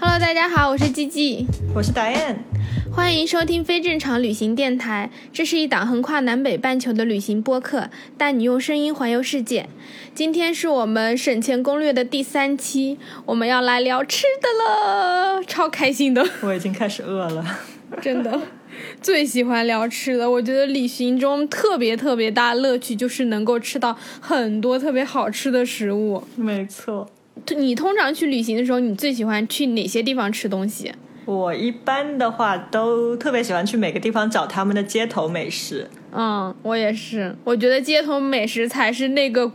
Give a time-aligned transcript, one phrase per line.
[0.00, 2.36] Hello，大家好，我是 G G，我是 Diane，
[2.92, 5.10] 欢迎收听非正常旅行电台。
[5.32, 9.68] 这是一档横跨南北半球的旅行播客，带你用声音环游世界。
[10.14, 16.24] 今天是我们省钱攻略的第三期，我们要来聊吃的了，超开心的。
[16.42, 17.44] 我已经开始饿了，
[18.00, 18.40] 真的，
[19.00, 20.30] 最喜欢聊吃的。
[20.30, 26.22] 我觉得旅行中特别特别大乐趣就是能够吃到很多特别好吃的食物。
[26.36, 27.08] 没错。
[27.56, 30.92] 你通常去旅行的时候，你最喜欢去哪些地方吃东西？
[31.24, 35.86] 我一般的话都特别喜欢去每个地方找他们的街头美食。
[36.10, 37.36] 嗯，我也是。
[37.44, 39.46] 我觉得街头美食才是那个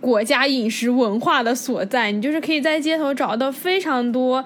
[0.00, 2.10] 国家饮食文化的所在。
[2.10, 4.44] 你就是可以在街头找到非常多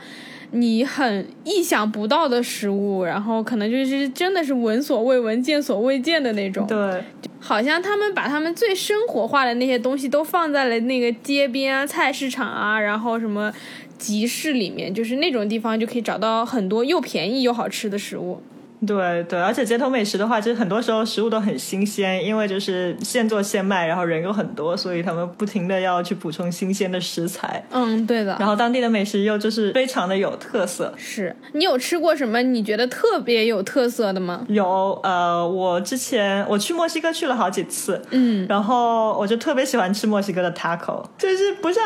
[0.54, 6.66] 你很意想不到的食物，然后可能就是真的是闻所未闻、见所未见的那种。
[6.66, 7.02] 对。
[7.40, 13.52] 好像他们把他们最生活化的那些东西都放在了那个街边啊、菜市场啊，然后什么
[13.98, 18.40] 集市里面，就是那种地方就可以找到很多又便宜又好吃的食物。
[18.86, 27.64] 对对，而且街头美食的话，其实很多时候食物都很新鲜，因为就是现做现卖，然后人又很多，所以他们不停的要去补充新鲜的食材。
[27.70, 28.36] 嗯，对的。
[28.38, 30.92] 然后当地的美食又就是非常的有特色。
[30.96, 34.44] 是你有吃过什么你觉得特别有特色的吗？
[34.48, 41.82] 有，呃，我之前我去墨西哥去了好几次，嗯，然后我就特别喜欢吃墨西哥的 taco，就是不像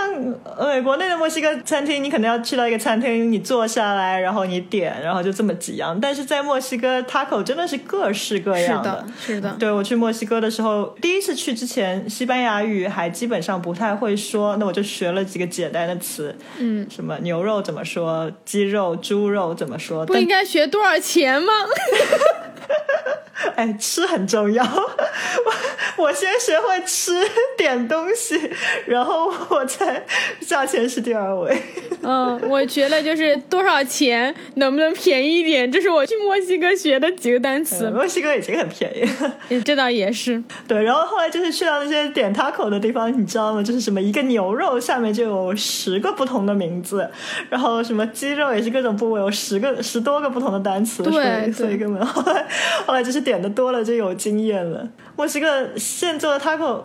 [0.59, 6.88] 呃国内的墨西哥餐厅，你可能要去到一个餐厅，你坐下来，然后你点，然后就这么几样，但是在墨西哥。
[7.05, 9.57] Taco 真的是各式各样的，是的。
[9.59, 20.07] 对我去墨西哥的时候，第一次去之前，西班牙语还基本上不太会说，那我就学了几个简单的词，嗯，什么牛肉怎么说，鸡肉、猪肉怎么说？
[20.07, 21.53] 不应该学多少钱吗？
[23.57, 24.65] 哎，吃很重要。
[25.97, 27.13] 我我先学会吃
[27.57, 28.51] 点东西，
[28.87, 30.03] 然后我才
[30.41, 31.57] 价钱是第二位。
[32.03, 35.71] 嗯，我觉得就是多少钱，能不能便宜一点？
[35.71, 37.91] 这是我去墨西哥学的几个单 词。
[37.91, 40.43] 墨西哥已经很便宜了，这倒也是。
[40.67, 43.63] 对，然后后来就是去到那些点 taco 的地方，你知道吗？
[43.63, 47.07] 就是什么一个牛肉下面就有十个不同的名字，
[47.51, 51.03] 然后什么鸡肉也是各种部位，有十个十多个不同的单词。
[51.03, 52.47] 对，所以根本后来
[52.87, 54.89] 后来就是点的多了就有经验了。
[55.17, 56.81] 墨西哥现做的 taco。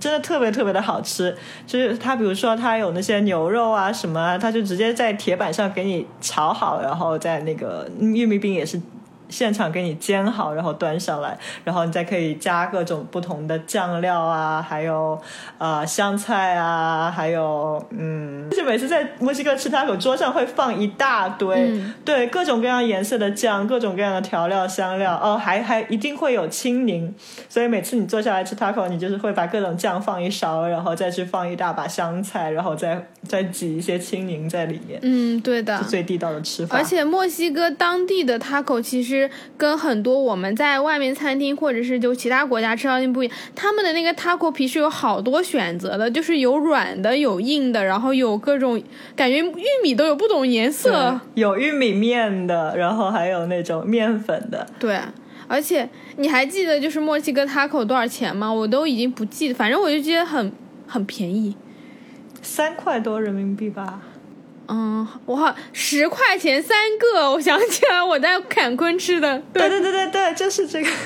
[0.00, 1.36] 真的特别特别的好吃，
[1.66, 8.80] 就是它，比如说它有那些牛肉啊什么，它就直接在铁板上给你炒好，然后在那个玉米饼也是。
[9.28, 15.20] 现场给你煎好，然后端上来，然后你再可以加各种不同的酱料啊，还有
[15.58, 21.70] 呃香菜啊，还有嗯，就每次在墨西哥吃 taco，桌上会放一大堆，
[22.04, 27.14] 对各种各样颜色的酱，各种各样的调料香料，哦，还还一定会有青柠，
[27.48, 34.98] 所以每次你坐下来吃 taco，你就是会把各种酱放一勺，然后再去放一大把香菜，然后再再挤一些青柠在里面。
[35.02, 36.78] 嗯，对的，最地道的吃法。
[36.78, 39.17] 而且墨西哥当地的 taco 其实。
[39.56, 48.82] 跟很多我们在外面餐厅或者是就其他国家吃到的不一样，他们的那个 taco 皮是有好多选择的，就是有软的，有硬的，然后有各种
[49.16, 54.66] 感觉玉米都有不同颜色，有玉米面的，然后还有那种面粉的。
[54.78, 54.98] 对，
[55.46, 58.52] 而且你还记得就是墨西哥 taco 多少钱吗？
[58.52, 60.52] 我都已经不记得，反正我就记得很
[60.86, 61.56] 很便宜，
[62.42, 64.00] 三块多人民币吧。
[64.68, 69.42] 嗯，我好十块钱三个，我想起来我在坎昆吃的。
[69.52, 70.90] 对对对对对，就是这个。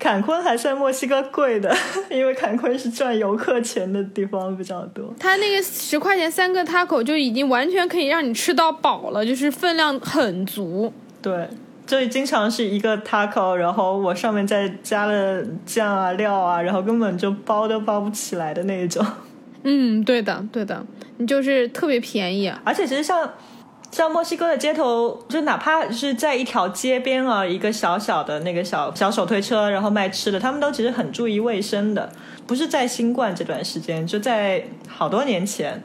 [0.00, 1.72] 坎昆还算墨西哥贵的，
[2.10, 5.14] 因为坎昆是赚游客钱的地方比较多。
[5.20, 10.92] 他那个十块钱三个 taco 就已经完全可以让你吃到饱了，就是分量很足。
[11.20, 11.48] 对，
[11.86, 19.06] 这里经常是一个 taco，然后我上面再加了酱啊料啊，然后根本就包都包不起来的那一种。
[19.64, 20.84] 嗯，对的，对的。
[21.18, 23.30] 你就是特别便宜，而且其实像
[23.90, 32.10] 像墨西哥的街头，就哪怕是在一条街边啊，一个小小的那个小小手推车，然后卖吃的，他们都其实很注意卫生的。
[32.46, 35.82] 不是在新冠这段时间，就在好多年前。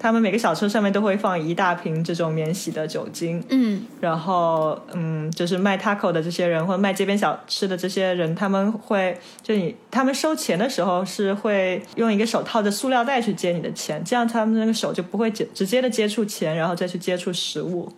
[0.00, 17.92] 他们每个小车上面都会放一大瓶这种免洗的酒精，嗯，然后嗯，就是卖 taco 的这些人或者卖街边小吃的这些人，他们会就你他们收钱的时候是会用一个手套的塑料袋去接你的钱，这样他们那个手就不会接直接的接触钱，然后再去接触食物。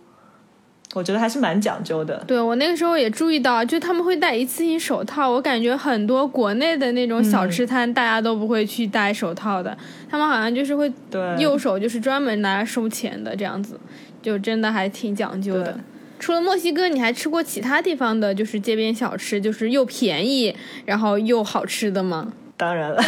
[0.93, 2.23] 我觉得还是蛮讲究的。
[2.27, 5.29] 对我那个时候也注意到，就他们会戴一次性手套。
[5.29, 9.75] 我感觉很多国内的那种小吃摊，大家都不会去戴手套的。
[10.09, 10.91] 他们好像就是会，
[11.39, 13.79] 右手就是专门拿来收钱的这样子，
[14.21, 15.77] 就真的还挺讲究的。
[16.19, 20.55] 除了墨西哥，你还吃过其他地方的，就是街边小吃，就是又便宜
[20.85, 22.31] 然后又好吃的吗？
[22.55, 23.03] 当然了，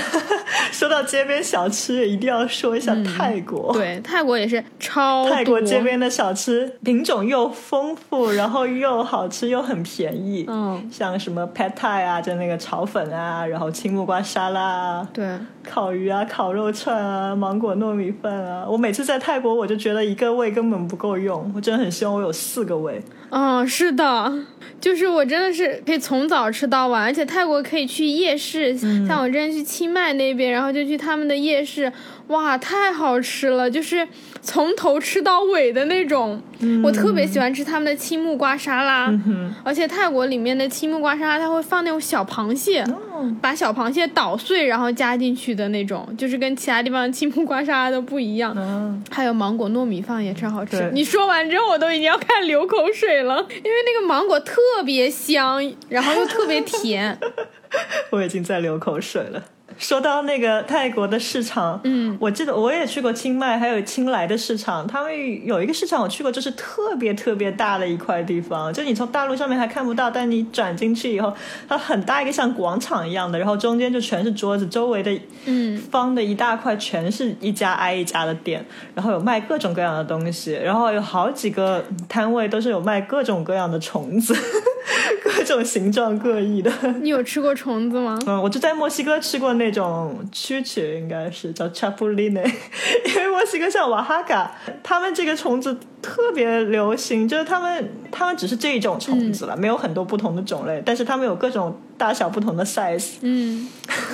[0.71, 3.71] 说到街边小吃，一定要说一下泰国。
[3.73, 10.45] 对，泰国也是超泰国街边的小吃品种又丰富，然后又好吃又很便宜。
[10.47, 18.65] 嗯，像什么 Pad Thai 啊，就那个炒粉啊，然后青木瓜沙拉啊，对，烤鱼啊，烤肉串啊，芒果糯米饭啊。
[18.68, 23.01] 我每次在泰国，我就觉得一个胃根本不够用，我真的很希望我有四个胃。
[23.29, 24.31] 嗯，是的，
[24.79, 28.77] 就是我真的是可以从早吃到晚，而且泰国可以去夜市，
[29.07, 31.92] 像我之前去清迈那边，然后就去他们的夜市，
[32.28, 34.07] 哇，太好吃了，就是
[34.42, 36.42] 从头吃到尾的那种。
[36.81, 39.13] 我特别喜欢吃他们的青木瓜沙拉，
[39.63, 42.84] 而且泰国里面的青木瓜沙拉，它会放那种小螃蟹，
[43.42, 48.56] 把小螃蟹捣碎然后加进去的那种，就是跟其他地方的青木瓜沙拉都不一样。
[49.12, 50.90] 还有芒果糯米饭也超好吃。
[50.94, 54.56] 你说完之后，我都已经要开始流口水了， 因为那个芒果特
[54.86, 57.19] 别香，然后又特别甜。
[58.12, 59.44] 我已经在流口水了。
[59.77, 64.88] 说到那个泰国的市场，嗯，我记得我也去过清迈，还有清莱的市场。
[64.88, 71.33] 他们有一个市场我去过，就是特别特别大的一块地方，就你从大陆上面还看不到，但你转进去以后，
[71.68, 75.12] 它很大一个像广场一样的，然后中间就全是桌子，周围的
[75.45, 84.36] 嗯方的一大块全是一家挨一家的店，然后有卖各种各样的东西，然后有好几个摊位都是有卖各种各样的虫子。
[85.24, 86.71] 各种形状各异的，
[87.01, 88.18] 你有吃过虫子吗？
[88.28, 92.45] 嗯，我就在墨西哥吃过那种蛐蛐，应该是叫 chapulines，
[93.07, 94.51] 因为墨西哥像瓦哈嘎，
[94.83, 103.67] 他们这个虫子特别流行，就是他们他们只是这一种虫子了，没有很多不同的种类，但是他们有各种大小不同的 size，嗯，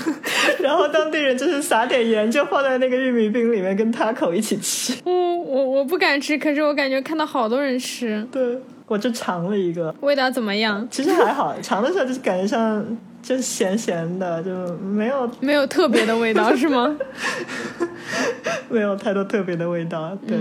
[0.60, 4.94] 然后当地人就是撒点盐就放在那个玉米饼里面跟 taco 一起吃。
[5.04, 8.28] 我我我不敢吃，可是我感觉看到好多人吃。
[8.32, 8.58] 对。
[8.92, 10.86] 我就尝了一个，味道怎么样？
[10.92, 12.86] 其实还好， 尝的时候就是感觉像
[13.24, 16.94] 就是咸咸的，就没有没有特别的味道，是吗？
[18.70, 20.38] 没有太多特别的味道，对。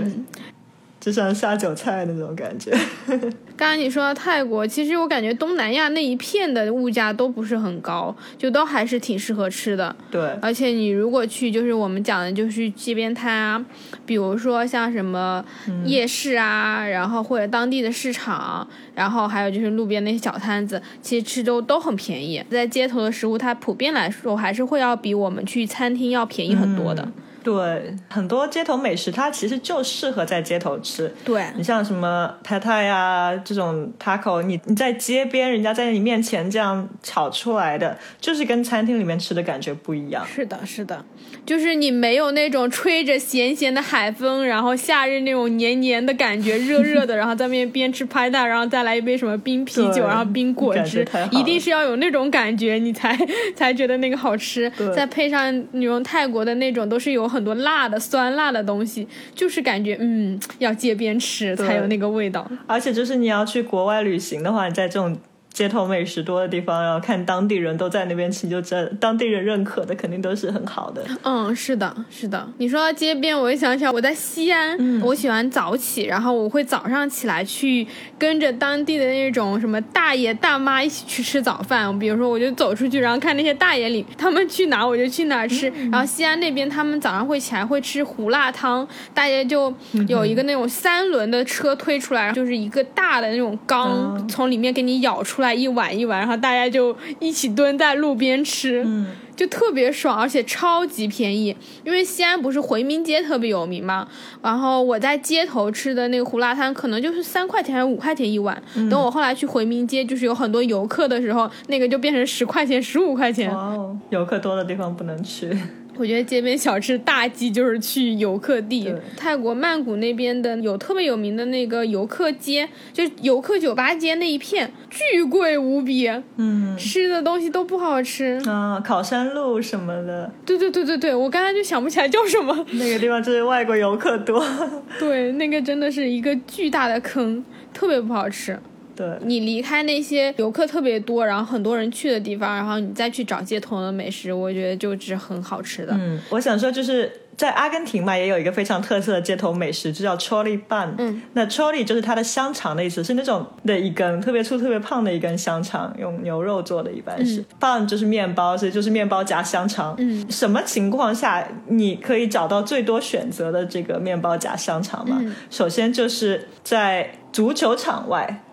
[1.01, 2.71] 就像下酒菜那种感觉。
[3.57, 9.95] 刚刚你说到泰国，其实我感觉东南亚那一片的物价都不是很高，就都还是挺适合吃的。
[10.09, 10.21] 对。
[10.41, 13.65] 而且你如果去，就是我们讲的，就是街边摊啊，
[14.05, 15.43] 比如说像什么
[15.85, 22.43] 夜市啊，然后或者当地的市场，然后还有就是路边那些小摊子，其实吃都都很便宜。
[22.49, 27.11] 在街头的食物，它普遍来说还是会要比我们去餐厅要便宜很多的。
[27.43, 31.11] 对，很多街头美食它其实就适合在街头吃。
[31.25, 40.23] 对你像什么泰泰呀这种 taco，你你在街边，人家在你面前这样炒出来的，就是跟餐厅里面吃的感觉不一样。
[40.27, 41.03] 是的，是的，
[41.43, 53.17] 就是你没有那种吹着咸咸的海风，然后夏日那种黏黏的感觉，热热的， 然后在面边吃拍蛋，然后再来一杯什么冰啤酒，然后冰果汁，一定是要有那种感觉，你才
[53.57, 54.71] 才觉得那个好吃。
[54.95, 57.30] 再配上那种泰国的那种，都是有。
[57.31, 62.45] 很多辣的、酸辣的东西，就是感觉嗯，要街边吃才有那个味道。
[62.67, 65.17] 而且就是你要去国外旅行的话，你在这种。
[65.53, 71.03] 街头美食多的地方，然后看当地人都在那边吃，就这当地人认可的肯定都是很好的。
[71.23, 72.47] 嗯，是的，是的。
[72.57, 77.85] 你说到街边，我就想起来我在西安，我喜欢早起，然后我会早上起来去
[78.17, 81.99] 跟着当地的那种什么大爷大妈一起去吃早饭。
[81.99, 85.67] 比如说，我就走出去，然后看那些大爷里他们去哪，我就去哪吃。
[85.91, 89.73] 然后西安那边他们早上会起来会吃胡辣汤，大爷就
[90.07, 95.40] 有一个那种三轮的车推出来，就是一个大的那种缸，从里面给你舀出。
[95.41, 101.55] 来一碗一碗，然后大家就一起蹲在路边吃，嗯，就特别爽，而且超级便宜。
[101.83, 104.07] 因为西安不是回民街特别有名嘛，
[104.41, 108.61] 然后我在街头吃的那个胡辣汤，可能就是三块钱还是五块钱一碗。
[108.89, 113.51] 等我后来去回民街，就是有很多游客的时候，那个就变成十块钱、十五块钱。
[113.51, 115.49] 哦，游客多的地方不能去。
[115.97, 118.93] 我觉得街边小吃大忌就是去游客地。
[119.15, 126.09] 泰国曼谷那边的有特别有名的那个游客街，就游客酒吧街那一片，巨贵无比。
[126.37, 130.31] 嗯，吃的东西都不好吃啊，烤山路什么的。
[130.45, 132.65] 对对对对对，我刚才就想不起来叫什么。
[132.71, 134.43] 那个地方就是外国游客多。
[134.97, 137.43] 对，那个真的是一个巨大的坑，
[137.73, 138.57] 特别不好吃。
[138.95, 145.93] 对你离开那些游客特别多，然后很多人去的地方，然后你再去找街头的美食，我觉得就是很好吃的。
[145.97, 150.89] 嗯，我想说就是在阿根廷嘛，也有一个非常特色的街头美食，就叫 chori bun。
[150.97, 159.95] 嗯，那 chori 就是它的香肠的意思，是那种的一根特别粗、特别胖的一根香肠，用牛肉做的，一般是 bun 就是面包，所以就是面包夹香肠。
[159.97, 165.19] 嗯，什么情况下你可以找到最多选择的这个面包夹香肠嘛？
[165.49, 168.43] 首先就是在足球场外。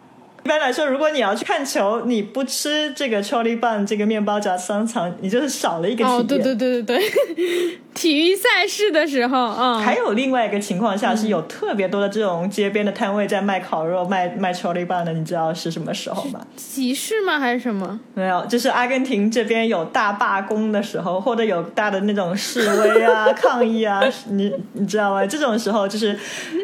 [0.49, 6.11] 一般来说，如果你要去看球，你不吃这个 chili bun 这个面包夹香肠，你就是少了一个体验。
[6.11, 7.11] 哦，对对对对对，
[7.93, 9.78] 体育赛事的时候，嗯。
[9.78, 16.40] 还有另外一个情况下，是有特别多的这种街边的摊位在卖烤肉、卖卖 chili bun 的，你知道是什么时候吗？
[16.57, 17.38] 集市吗？
[17.38, 18.00] 还是什么？
[18.14, 25.26] 没有，就是阿根廷这边有大罢工的时候，或者有大的那种示威啊、 抗议啊，你你知道吗？
[25.26, 26.19] 这种时候就是，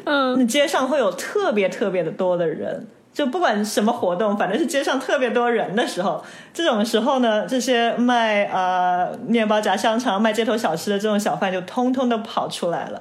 [0.05, 2.87] 嗯，街上会有特别特别的多的人。
[3.15, 13.01] 就不管什么活动，反正是街上特别多人的时候，这种时候呢，这些卖呃面包夹香肠、卖街头小吃的这种小贩就通通都跑出来了，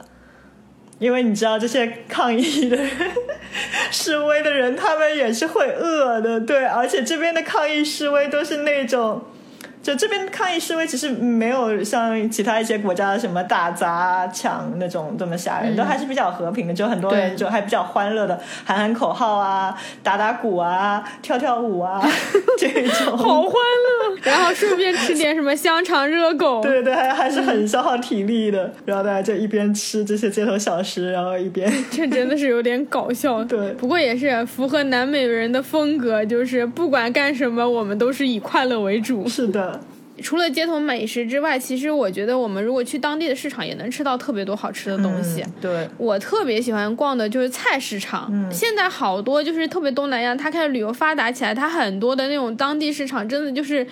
[0.99, 2.89] 因为你知道这些抗议的人、
[3.89, 9.21] 示威的人，他们也是会饿的，对，而且这边的抗议示威都是那种。
[9.83, 16.73] 就这边抗议示威，其实没有像其他一些国家什么打砸抢那种这么吓人，都还是比较和平的。
[16.73, 22.01] 就很多人就还比较欢乐的喊喊口号啊，打打鼓啊，跳跳舞啊，
[22.57, 24.15] 这种好欢乐。
[24.23, 28.71] 然后顺便吃点什么香肠、热狗，对对，还还是很消耗体力的。
[28.85, 33.43] 然后大家就一边吃这些街头小吃，然后一边 这真的是有点搞笑。
[33.45, 39.27] 对，不过也是符合南美人的风格，就是不管干什么，我们都是以快乐为主。
[39.27, 39.72] 是的。
[40.23, 45.43] 除了街头美食之外，其实我觉得我们如果去当地的市场，也能吃到特别多好吃的东西。
[45.61, 48.31] 对，我特别喜欢逛的就是菜市场。
[48.49, 53.85] 现在好多就是特别东南亚，它开始旅游发达起来，它很多的那种当地市场，真的就是。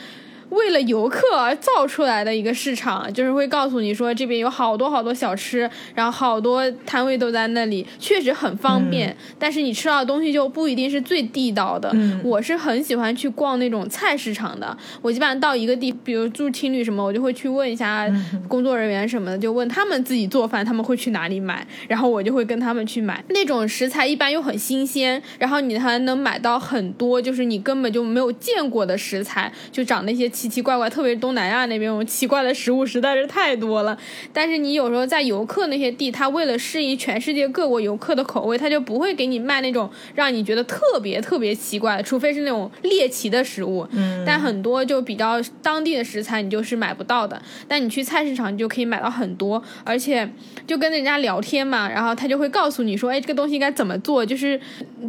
[0.51, 9.15] 为了游客而造出来的一个市场，就是会告诉你说这边有好多好多小吃，然后好多摊位都在那里，确实很方便。
[9.39, 11.89] 但是你吃到的东西就不一定是最地道的。
[12.22, 14.77] 我是很喜欢去逛那种菜市场的。
[15.01, 18.05] 我基本上到一个地，比如住青旅什么，我就会去问一下
[18.50, 23.24] 工作人员什么的，就问他们自己做饭他们会去哪里买，然后我就会跟他们去买。
[23.29, 30.29] 那种食材一般又很新鲜，然后你还能买到很多就是你根本就没有见过的食材，就长那些。
[30.41, 33.95] 奇奇怪怪，特别是东南亚那边，奇怪的食物实在是太多了。
[34.33, 43.88] 但是你有时候在游客那些地，他为了适应全世界各国游客的口味，他就不会给你卖那种让你觉得特别特别奇怪的，除非是那种猎奇的食物。
[43.91, 44.24] 嗯。
[44.25, 47.39] 但很多就比较当地的食材，你就是买不到的。
[47.67, 50.27] 但你去菜市场，你就可以买到很多，而且
[50.65, 54.60] 就跟人家聊天嘛，然后他就会告诉你说，哎，这个东西应该怎么做，就是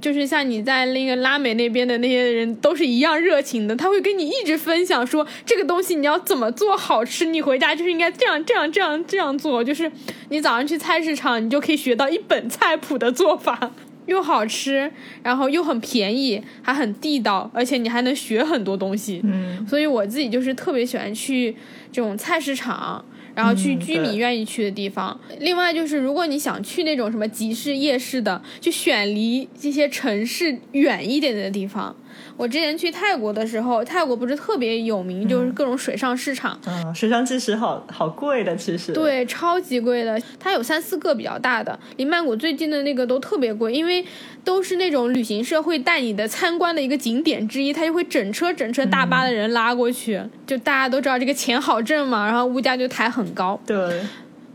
[0.03, 5.22] 就是像你在那个拉美那边的那些人都是一样热情的，他会跟你一直分享说。
[5.45, 7.27] 这个东西你要怎么做好吃？
[7.27, 9.63] 你回家就是应该这样这样这样这样做。
[9.63, 9.91] 就是
[10.29, 13.71] 你早上去菜市场，你就可以学到一本菜谱的做法，
[14.07, 14.91] 又好吃，
[15.23, 19.21] 然后又很便宜，还很地道，而且你还能学很多东西。
[19.25, 21.55] 嗯，所以我自己就是特别喜欢去
[21.91, 25.19] 这种菜市场，然后去居民愿意去的地方。
[25.39, 31.95] 另外就是，如果你想去那种什么集市、夜市的，就选离这些城市远一点的地方。
[32.37, 36.59] 我之前去泰国的时候，泰国不是特别有名，就是各种水上市场。
[36.67, 38.93] 嗯，水上其实好好贵的，其实。
[38.93, 40.21] 对，超级贵的。
[40.39, 44.05] 它有三四个比较大的，离曼谷最近的那个都特别贵，因为
[44.45, 53.61] 都是那种旅行社会带你的参观的一个景点之一，他就会整车整车大巴的人拉过去，就大家都知道这个钱好挣嘛，然后物价就抬很高。
[53.67, 54.01] 对。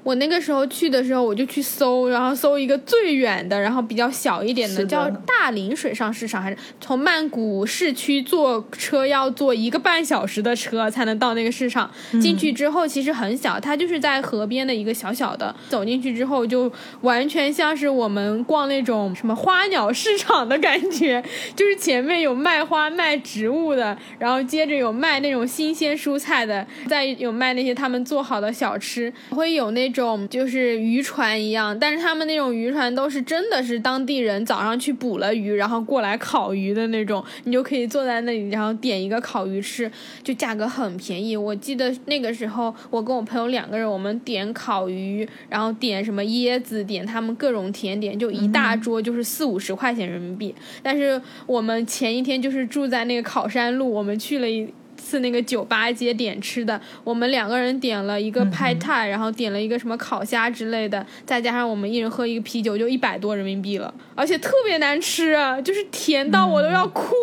[0.07, 11.91] 我那个时候去的时候，我就去搜，然后搜一个最远的，然后比较小一点的，叫大林水上市场，还是从曼谷市区坐车要坐一个半小时的车才能到那个市场。
[12.21, 15.53] 进去之后其实很小，它就是在河边的一个小小的。
[15.67, 16.71] 走进去之后就
[17.01, 21.21] 完全像是我们逛那种什么花鸟市场的感觉，
[21.53, 29.91] 就是前面有卖花卖植物的，然后接着有卖那种新鲜蔬菜的，再有卖那些他们做好的小吃，会有那。
[30.01, 39.91] 种就是渔船一样，但是他们那种渔船都是真的是当地人早上去捕了鱼，然后过来烤鱼的那种，你就可以坐在那里，然后点一个烤鱼吃，
[40.23, 41.35] 就价格很便宜。
[41.35, 50.55] 我记得那个时候我跟我朋友两个人，我们点烤鱼，然后点什么椰子，点他们各种甜点，就一大桌就是四五十块钱人民币。
[50.81, 54.67] 但是我们前一天就是住在那个考山路，我们去了一。
[55.07, 67.13] 次那个酒吧街点吃的，我们两个人点了一个派泰，然后点了一个什么烤虾之类的，再加上我们一人喝一个啤酒，就一百多人民币了，而且特别难吃，啊就是甜到我都要哭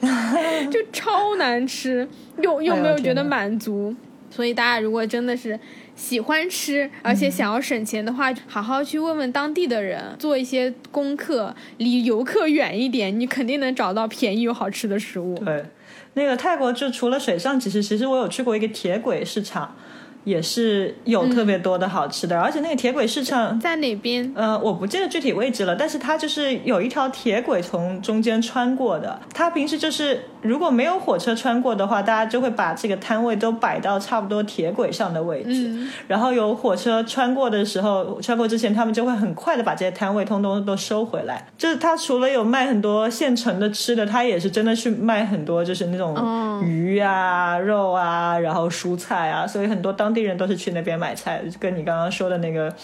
[0.00, 2.08] 了， 就超难吃，
[2.40, 3.94] 又又没有觉得满足。
[4.30, 5.56] 所以大家如果真的是
[5.94, 15.36] 喜欢吃，而且想要省钱的话，好好去问问当地的人，做一些功课，离游客远一点，你肯定能找到便宜又好吃的食物。
[15.44, 15.64] 对。
[16.14, 19.76] 那个泰国就除了水上，其实其实我有去过一个铁轨市场，
[20.24, 24.32] 也是有特别多的好吃的，而且那个铁轨市场在哪边？
[24.34, 29.20] 呃，我不记得具体位置了，但是它就是有一条铁轨从中间穿过的。
[29.34, 41.46] 它平时就是如果没有火车穿过的话，大家就会把这个摊位都摆到差不多铁轨上的位置，然后有火车穿过的时候，穿过之前他们就会很快的把这些摊位通通都收回来。
[41.58, 50.13] 就是它除了有卖很多现成的吃的，它也是真的去卖很多就是那种鱼啊、肉啊，然后蔬菜啊，所以很多当。
[50.14, 52.74] 地人都是去那边买菜，跟你刚刚说的那个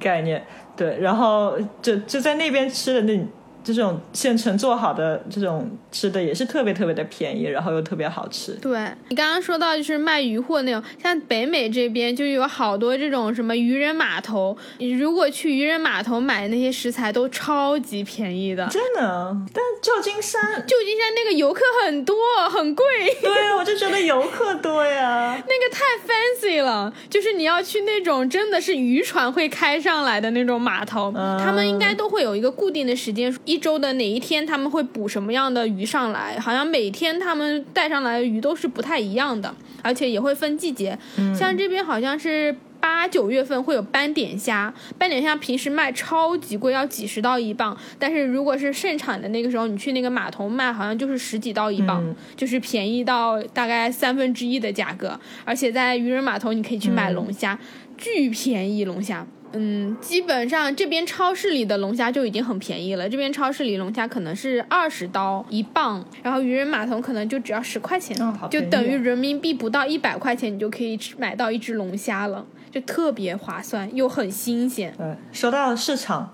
[0.00, 0.44] 概念
[0.76, 3.26] 对，然后就就在那边吃的那。
[3.74, 8.52] 这种现成做好的这种吃的也是特别特别的便宜，然后又特别好吃。
[8.62, 18.66] 对你刚刚说到就是卖鱼货那种，像北美这边就有好多这种什么渔人码头，你如果去渔人码头买那些食材都超级便宜的。
[18.68, 19.36] 真的？
[19.52, 22.16] 但旧金山，旧金山那个游客很多，
[22.50, 22.84] 很贵。
[23.20, 25.36] 对，我就觉得游客多呀。
[25.36, 33.57] 那个太 fancy 了，就是你要去那种真的是渔船会开上来的那种码头，他们应该都会有一个固定的时间一。
[33.58, 36.38] 周的哪一天他们会捕什么样的鱼上来？
[36.38, 40.98] 好像每天他们带上来的鱼都是不太一样的，而且也会分季节。
[41.36, 47.76] 像这边好像是八九月份会有斑点虾，斑点虾平时卖超级贵，要几十刀一磅。
[47.98, 52.02] 但是如果是盛产的那个时候，你去那个码头卖，好像就是十几刀一磅，
[52.36, 55.18] 就是便宜到大概三分之一的价格。
[55.44, 57.58] 而且在渔人码头你可以去买龙虾，
[57.96, 59.26] 巨便宜龙虾。
[59.52, 63.08] 嗯，基本上这边超市里的龙虾就已经很便宜了。
[63.08, 68.16] 这边超市里龙虾可能是二十刀一磅，然后渔人码头可能就只要十块钱，
[68.50, 74.94] 就等于人民币不到一百块钱，你就可以买到一只龙虾了，就特别划算又很新鲜。
[74.96, 76.32] 对，说到市场。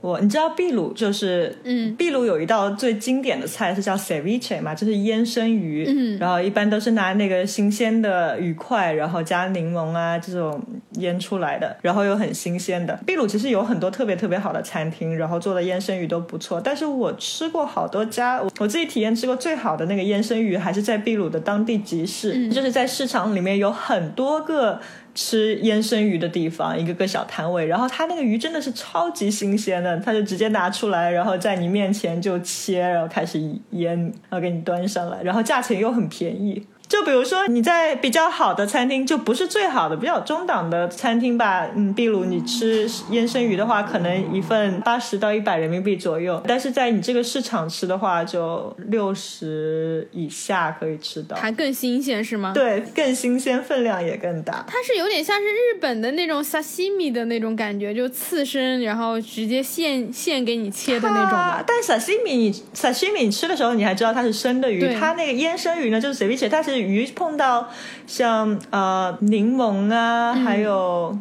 [0.00, 10.62] 我你知道秘鲁就是，嗯，秘鲁有一道最经典的菜是叫 ceviche 嘛，就是腌生鱼，嗯，然后一般都是拿那个新鲜的鱼块，然后加柠檬啊这种
[10.98, 12.96] 腌出来的，然后又很新鲜的。
[13.06, 24.80] 秘鲁其实有很多特别特别好的餐厅，然后做的腌生鱼都不错，但是我吃过好多家，我自己体验吃过最好的那个腌生鱼还是在秘鲁的当地集市，就是在市场里面有很多个。
[25.16, 36.64] 吃腌生鱼的地方，一个个小摊位，然后他那个鱼真的是超级新鲜的，他就直接拿出来，然后在你面前就切，然后开始腌，然后给你端上来，然后价钱又很便宜。
[36.88, 41.66] 就比如说你在比较好的餐厅，就不是最好的，比较中档的餐厅吧。
[41.74, 46.40] 嗯，比如你吃腌生鱼的话，可能一份八十到一百人民币左右。
[46.46, 52.52] 但是在你这个市场吃的话，就六十以下可以吃到，还更新鲜是吗？
[52.54, 54.64] 对，更新鲜，分量也更大。
[54.68, 61.64] 它是有点像是日本的那种沙西米的那种感觉，就刺身，然后直接现现给你切的那种吧。
[61.66, 66.75] 但沙西米，沙西米吃的时候你还知道它是生的鱼，它那个腌生鱼呢，就是随便切，它是。
[66.80, 67.68] 鱼碰到
[68.06, 71.18] 像呃柠檬啊，还有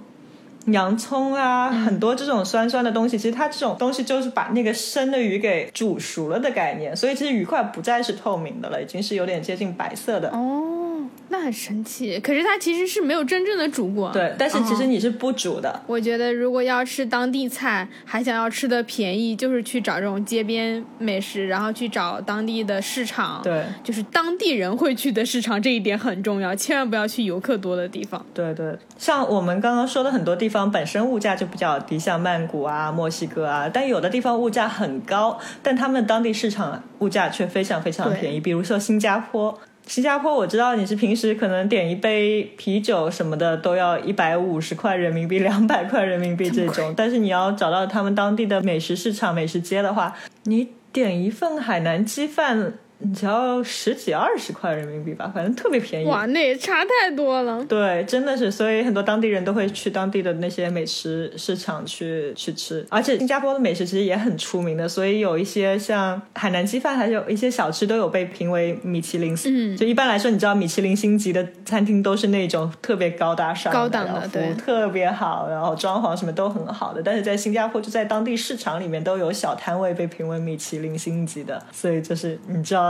[0.68, 10.30] 洋葱啊，很多这种酸酸的东西，其实它这种东西就是把那个生的鱼给煮熟了的概念，所以其实鱼块不再是透明的了，已经是有点接近白色的。
[10.30, 10.85] 哦。
[11.30, 14.12] 那很神奇，可是它其实是没有真正的煮过。
[14.12, 15.82] 对，但是其实你是不煮的。
[15.88, 23.42] 我觉得如果要吃当地菜，还想要吃的便宜，就是去找这种街边美食，然后去找当地的市场。
[23.44, 28.24] 对，就是当地人会去的市场，这一点很重要，千万不要去游客多的地方。
[28.34, 39.60] 对对，像我们刚刚说的很多地方本身物价就比较低，像曼谷啊、墨西哥啊，但有的地方物价很高，但他们当地市场物价却非常非常便宜，比如说新加坡。
[39.88, 52.74] 新加坡，我知道你是平时可能点一杯啤酒什么的都要一百五十块人民币、两百块人民币这种，但是你要找到他们当地的美食市场、美食街的话，你点一份海南鸡饭。
[53.14, 56.06] 只要十几二十块人民币吧，反正特别便宜。
[56.08, 57.64] 哇，那也差太多了。
[57.66, 62.86] 对，真的是，所以很多当地人都会去当地的那些美食市场去去吃。
[62.90, 69.36] 而且新加坡的美食其实也很出名的，所以有一些像海南鸡饭，还有一些小吃都有被评为米其林。
[69.46, 77.02] 嗯，就一般来说，你知道米其林星级的餐厅都是那种特别高大上、高档的，对，特别好，然后装潢什么都很好的。
[77.04, 82.85] 但是在新加坡，就在当地市场里面都有小摊位被评为米其林星级的，所以就是你知道。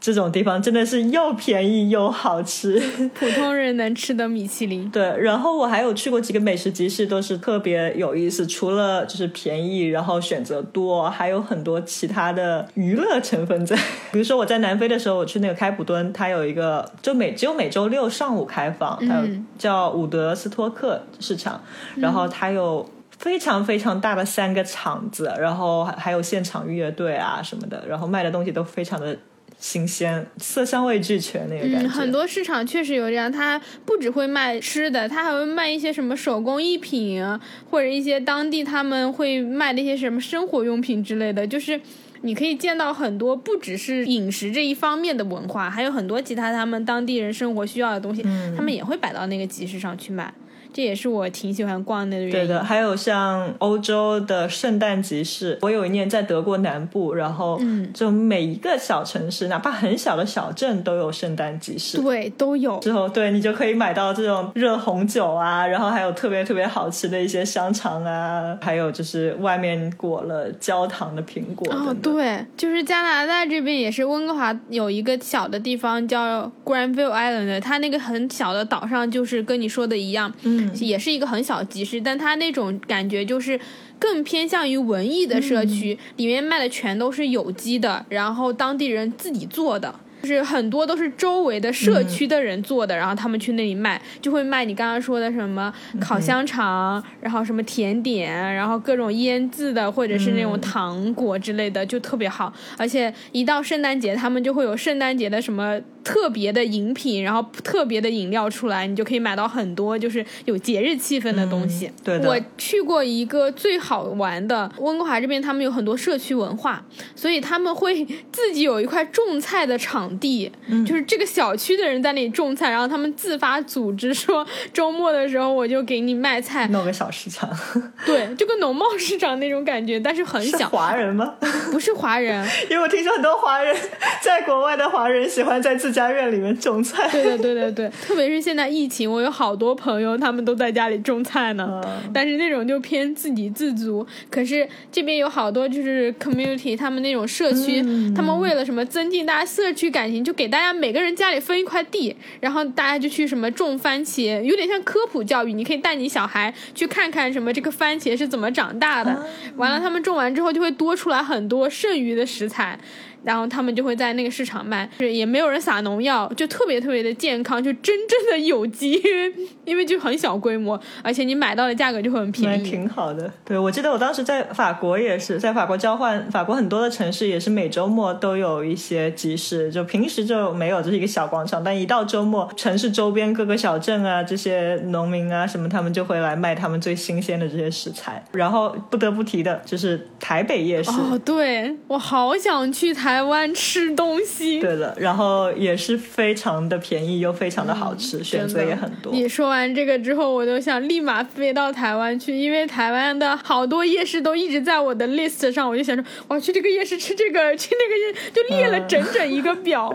[0.00, 2.80] 这种地方真的是又便宜又好吃，
[3.14, 4.90] 普通人能吃的米其林。
[4.90, 8.44] 对，然后我还有去过几个美食集市，都是特别有意思。
[8.44, 13.76] 除了就是便宜，然后选择多，还有很多其他的娱乐成分在。
[14.10, 21.62] 比如说我在南非的时候，我去那个开普敦，它有一个就每只有每周六上午开放，它有叫伍德斯托克市场，
[21.94, 22.84] 然后它有
[23.22, 29.16] 非常非常大的三个场子，然后还有现场乐队啊什么的，然后卖的东西都非常的。
[29.58, 31.86] 新鲜，色香味俱全那个感觉。
[31.86, 37.24] 嗯，很多市场确实有这样，它不只会卖吃的，它还会卖一些什么手工艺品，
[37.70, 41.46] 或者一些当地他们会卖的一些什么生活用品之类的。
[41.46, 41.80] 就是
[42.22, 48.20] 你可以见到很多不只是饮食这一方面的文化，还有很多其他他们当地人生活需要的东西，
[48.56, 50.34] 他们也会摆到那个集市上去卖。
[50.72, 52.32] 这也是我挺喜欢逛的原因。
[52.32, 57.60] 对的，还有像欧洲的圣诞集市，我有一年在德国南部，然后
[57.94, 62.00] 就每一个小城市，哪怕很小的小镇都有圣诞集市。
[62.00, 62.78] 对，都有。
[62.80, 71.70] 之后，对你就可以买到这种热红酒啊，然后还有特别特别好吃的一些香肠啊，还有就是外面裹了焦糖的苹果。
[71.72, 80.51] 哦，对，就是加拿大这边也是温哥华有一个小的地方叫 Granville Island，它那个很小的岛上就是跟你说的一样，嗯。
[80.74, 83.58] 也是一个很小集市，但它那种感觉就是
[83.98, 89.94] 更偏向于文艺的社区，里面卖的全都是有机的，然后当地人自己做的。
[90.22, 102.52] 就是很多都是周围的社区的人做的，然后他们去那里卖，就会卖你刚刚说的什么烤香肠，然后什么甜点，然后各种腌制的或者是那种糖果之类的，就特别好。
[102.78, 111.90] 而且一到圣诞节，他们就会有圣诞节的什么特别的饮品，然后特别的饮料出来，你就可以买到很多就是有节日气氛的东西。
[112.04, 116.82] 对我去过一个最好玩的温哥华这边，他们有很多社区文化，
[117.16, 120.10] 所以他们会自己有一块种菜的场。
[120.20, 120.52] 地
[120.86, 127.48] 就是这个小区的人在那里种菜，然后他们自发组织说周末的时候我就给你卖菜，弄个小市场，
[128.04, 130.68] 对，就跟农贸市场那种感觉，但是很小。
[130.68, 131.34] 华人吗？
[131.72, 133.74] 不是华人， 因为我听说很多华人
[134.20, 137.08] 在国外的华人喜欢在自家院里面种菜。
[137.10, 141.80] 对的，对对对， 特别是现在疫情，我有好多朋友他们都在家里种菜呢，
[142.12, 144.06] 但是那种就偏自给自足。
[144.28, 147.80] 可是这边有好多就是 community，他们那种社区，
[148.14, 150.02] 他们为了什么增进大家社区感。
[150.02, 155.52] 感情就给大家每个人家里分一块地，然后大家就去什么种番茄，有点像科普教育。
[155.52, 159.24] 你可以带你小孩去看看什么这个番茄是怎么长大的。
[159.54, 162.76] 完了，他们种完之后就会多出来很多剩余的食材。
[163.24, 169.00] 然后他们就会在那个市场卖，是也没有人撒农药，就特别特别的健康，就真正的有机，
[169.64, 173.32] 因为就很小规模，而且你买到的价格就会很便宜，挺好的。
[173.44, 188.24] 对，我记得我当时在法国也是，在法国交换，法国很多的城市也是每周末都有一些集市，就平时就没有，这是一个小广场，但一到周末，城市周边各个小镇啊，这些农民啊什么，他们就会来卖他们最新鲜的这些食材。
[188.32, 193.11] 然后不得不提的就是台北夜市，哦，对我好想去台。
[193.12, 199.12] 台湾吃东西，对的，然后也是非常的便宜又非常的好吃，选择也很多。
[199.12, 209.94] 你说完这个之后，我就想立马飞到台湾去，因为台湾的好多夜市都一直在我的 list 上，我就想说，我要去这个夜市吃这个， 去那个夜，就列了整整一个表，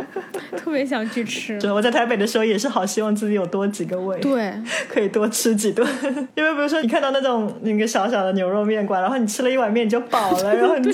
[0.55, 1.57] 特别想去吃。
[1.59, 4.53] 对我在台北的时候也是好希望自己有多几个胃，对，
[4.87, 5.87] 可以多吃几顿。
[6.35, 10.93] 因为比如说你看到那种那个小小的牛肉面馆，然后你吃了一碗面你就饱了，然后你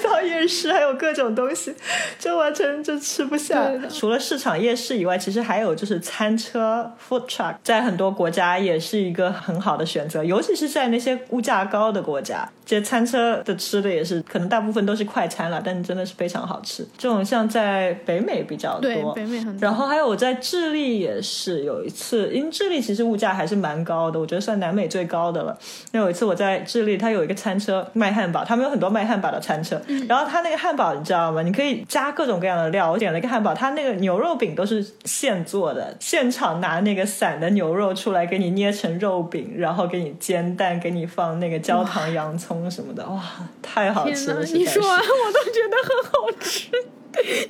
[0.00, 1.55] 到夜市还有各种东西。
[2.18, 3.70] 就完全就吃不下。
[3.88, 16.86] 除了市场夜市以外，其实还有就是餐车 （food truck），在很多国家也是一个很好的选择，尤其是在那些物价高的国家，这些餐车的吃的也是可能大部分都是快餐了，但真的是非常好吃。
[16.96, 19.56] 这种像在北美比较多，北美很。
[19.58, 25.56] 然后还有我在智利也是有一次，因为智利其实物价还是蛮高的，我觉得算南美最高的了。
[25.92, 31.42] 那有一次我在智利，它有一个餐车卖汉堡，他们有很多卖汉堡的餐车，然后他那个汉堡你知道吗？
[31.46, 32.90] 你可以加各种各样的料。
[32.90, 43.22] 我点了一个汉堡，它那个牛肉饼都是现做的，现场拿那个散的牛肉出来给你捏成肉饼，然后给你煎蛋，给你放那个焦糖洋葱什么的，哇，
[43.62, 44.44] 太好吃了！
[44.44, 46.70] 你说完我都觉得很好吃。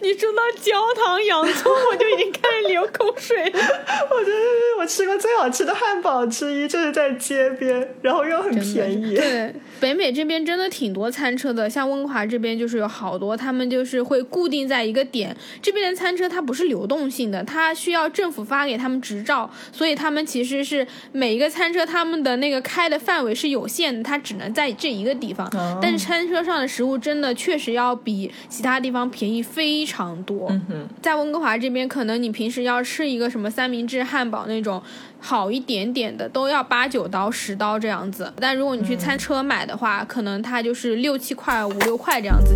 [0.00, 3.52] 你说到焦糖洋葱，我就已经开始流口水了。
[4.10, 4.36] 我觉得
[4.78, 9.14] 我吃过最好吃的汉堡之一，就是在街边，然后又很便宜。
[9.14, 15.36] 对，北美这边真的挺多餐车的，像温哥华这边就是有好多，他们就是会固定在一个点。
[15.60, 25.50] 这边的餐车它不是流动性的，它需要政府发给他们执照，所以他们其实是每一个餐车他们的那个开的范围是有限的，它只能在这一个地方。
[25.80, 29.42] 但是餐车上的食物真的确实要比其他地方便宜。
[29.56, 30.52] 非常多，
[31.00, 34.82] 在温哥华这边，可能你平时要吃一个什么三明治、汉堡那种
[35.18, 38.30] 好一点点的，都要八九刀、十刀这样子。
[38.38, 42.54] 但如果你去餐车买的话，可能它就是六七块、五六块这样子。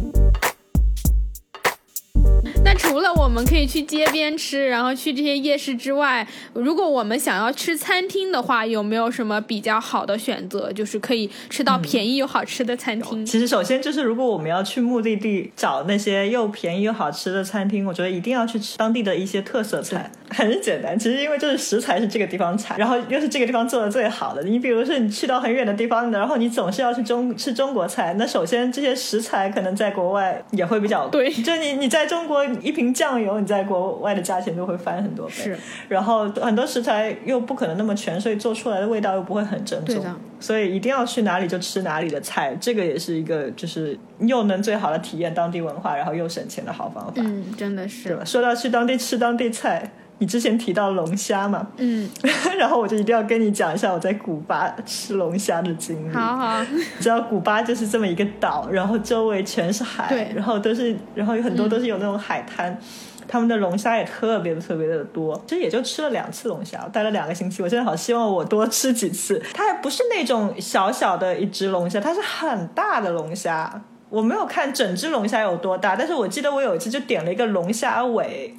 [2.62, 10.70] 那除了我们可以去街边吃，然后去这些夜市之外，如果我们想要吃餐厅的话，有没有什么比较好的选择？
[10.72, 13.24] 就是可以吃到便宜又好吃的餐厅。
[13.24, 20.10] 其实，首先就是如果我们要去目的地找那些又便宜又好吃的餐厅，我觉得一定要去吃当地的一些特色菜。
[20.28, 24.42] 很简单，其实因为就是食材是这个地方产，然后又是这个地方做的最好的。
[24.44, 31.30] 你比如说，你去到很远的地方，然后你总是要去中吃中国菜，那首先这些食材可能在国外也会比较对。
[31.32, 35.32] 就你你在中国一瓶酱油，你在国外的价钱就会翻很多倍。
[35.32, 35.58] 是。
[35.88, 40.04] 然后很多食材又不可能那么全，所以做出来的味道又不会很正宗。
[40.38, 47.12] 所以一定要去哪里就吃哪里的菜，这个也是一个就是又能最好的体验当地文化，然后又省钱的好方法。
[47.16, 48.18] 嗯，真的是。
[48.24, 49.90] 说到去当地吃当地菜。
[50.20, 51.66] 你之前提到龙虾嘛？
[51.78, 52.08] 嗯，
[52.58, 56.14] 然后我就一定要跟你讲一下我在古巴吃龙虾的经历。
[56.14, 62.78] 好好，你知道古巴就是这么一个岛，然后周围全是海，对，然后都是，然后有很多都是有那种海滩，
[63.26, 65.42] 他们的龙虾也特别的特别的多。
[65.46, 69.42] 其实也就吃了两次龙虾，待了两个星期，我现在好希望我多吃几次。
[69.54, 73.82] 它还不是那种小小的一只龙虾，它是很大的龙虾。
[74.10, 78.54] 我没有看整只龙虾有多大，但是我记得我有一次就点了一个龙虾尾。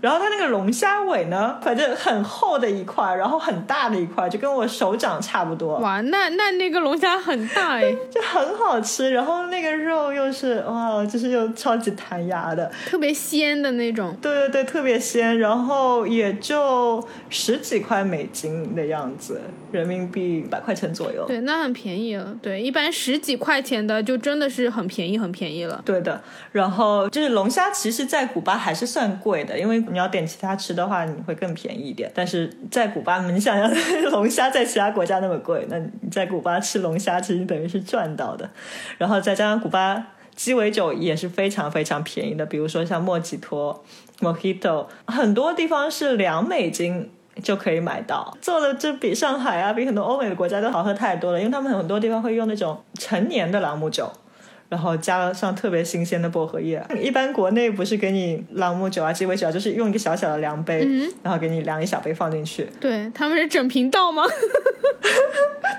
[0.00, 5.76] 然后它那个龙虾尾呢，反正很厚的一块，然后很大的一块，就跟我手掌差不多。
[5.78, 9.10] 哇，那那那个龙虾很大哎， 就很好吃。
[9.10, 14.16] 然后那个肉又是哇，就是又超级弹牙的，特别鲜的那种。
[14.22, 15.38] 对对对，特别鲜。
[15.38, 19.38] 然后也就十几块美金的样子，
[19.70, 21.26] 人民币百块钱左右。
[21.26, 22.34] 对，那很便宜了。
[22.40, 25.82] 对，一般十几块钱的就真的是很便宜，很便宜了。
[25.84, 26.22] 对的。
[26.52, 29.84] 然后就是龙虾，其实在古巴还是算贵的，因为。
[29.90, 32.10] 你要点其他吃的话，你会更便宜一点。
[32.14, 38.48] 但是在古巴，你想想龙虾在其他国家那么贵，那你在古巴吃龙虾，其实等于是赚到的。
[38.98, 43.84] 然后再加上古巴鸡尾酒也是非常非常便宜的，比如说像莫吉托、
[44.20, 47.10] Mojito，很多地方是两美金
[47.42, 48.36] 就可以买到。
[48.40, 54.10] 做的这比上海啊，比很多欧美的国家都好喝太多了，因为他们很多地方会用那种成年的朗姆酒。
[54.70, 56.82] 然后加上特别新鲜的薄荷叶。
[56.98, 60.88] 一般国内不是给你朗姆酒啊、鸡尾酒啊，就是用一个小小的量杯，
[61.22, 62.66] 然后给你量一小杯放进去。
[62.80, 64.22] 对，他们是整瓶倒吗？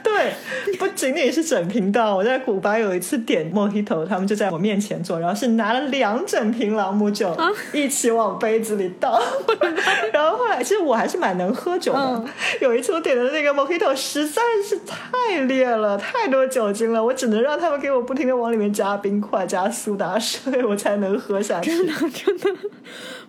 [0.03, 0.33] 对，
[0.77, 2.15] 不仅仅是整瓶倒。
[2.15, 7.35] 我在古巴有一次点莫希头，他们就在我面前做，然后是拿了两整瓶朗姆酒
[7.71, 9.21] 一起往杯子里倒。
[10.11, 12.25] 然后后来，其实我还是蛮能喝酒的。
[12.59, 18.80] 有一次我点的那个莫希头实在是太烈了，太多酒精了，我只能让他们给我不停的往里面加。
[18.81, 21.69] 加冰块，加苏打水，我才能喝下去。
[21.69, 22.49] 真的，真的，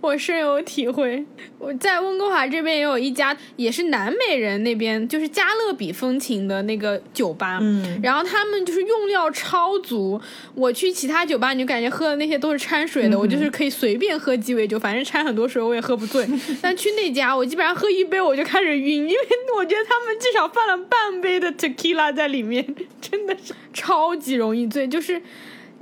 [0.03, 1.25] 我深有体会。
[1.59, 7.59] 我在温哥华这边也有一家，也是南美人那边，就是加勒比风情的那个酒吧。
[7.63, 10.21] 嗯，然后他们就是用料超足。
[10.55, 16.29] 我去其他酒吧，你就感觉喝的那些都是掺水的，我就是可以随便喝鸡尾酒，反正掺很多水我也喝不醉。
[16.61, 19.17] 但去那家，我基本上喝一杯我就开始晕，因为
[19.57, 22.67] 我觉得他们至少放了半杯的 tequila 在里面，
[23.01, 25.23] 真的是超级容易醉，就是。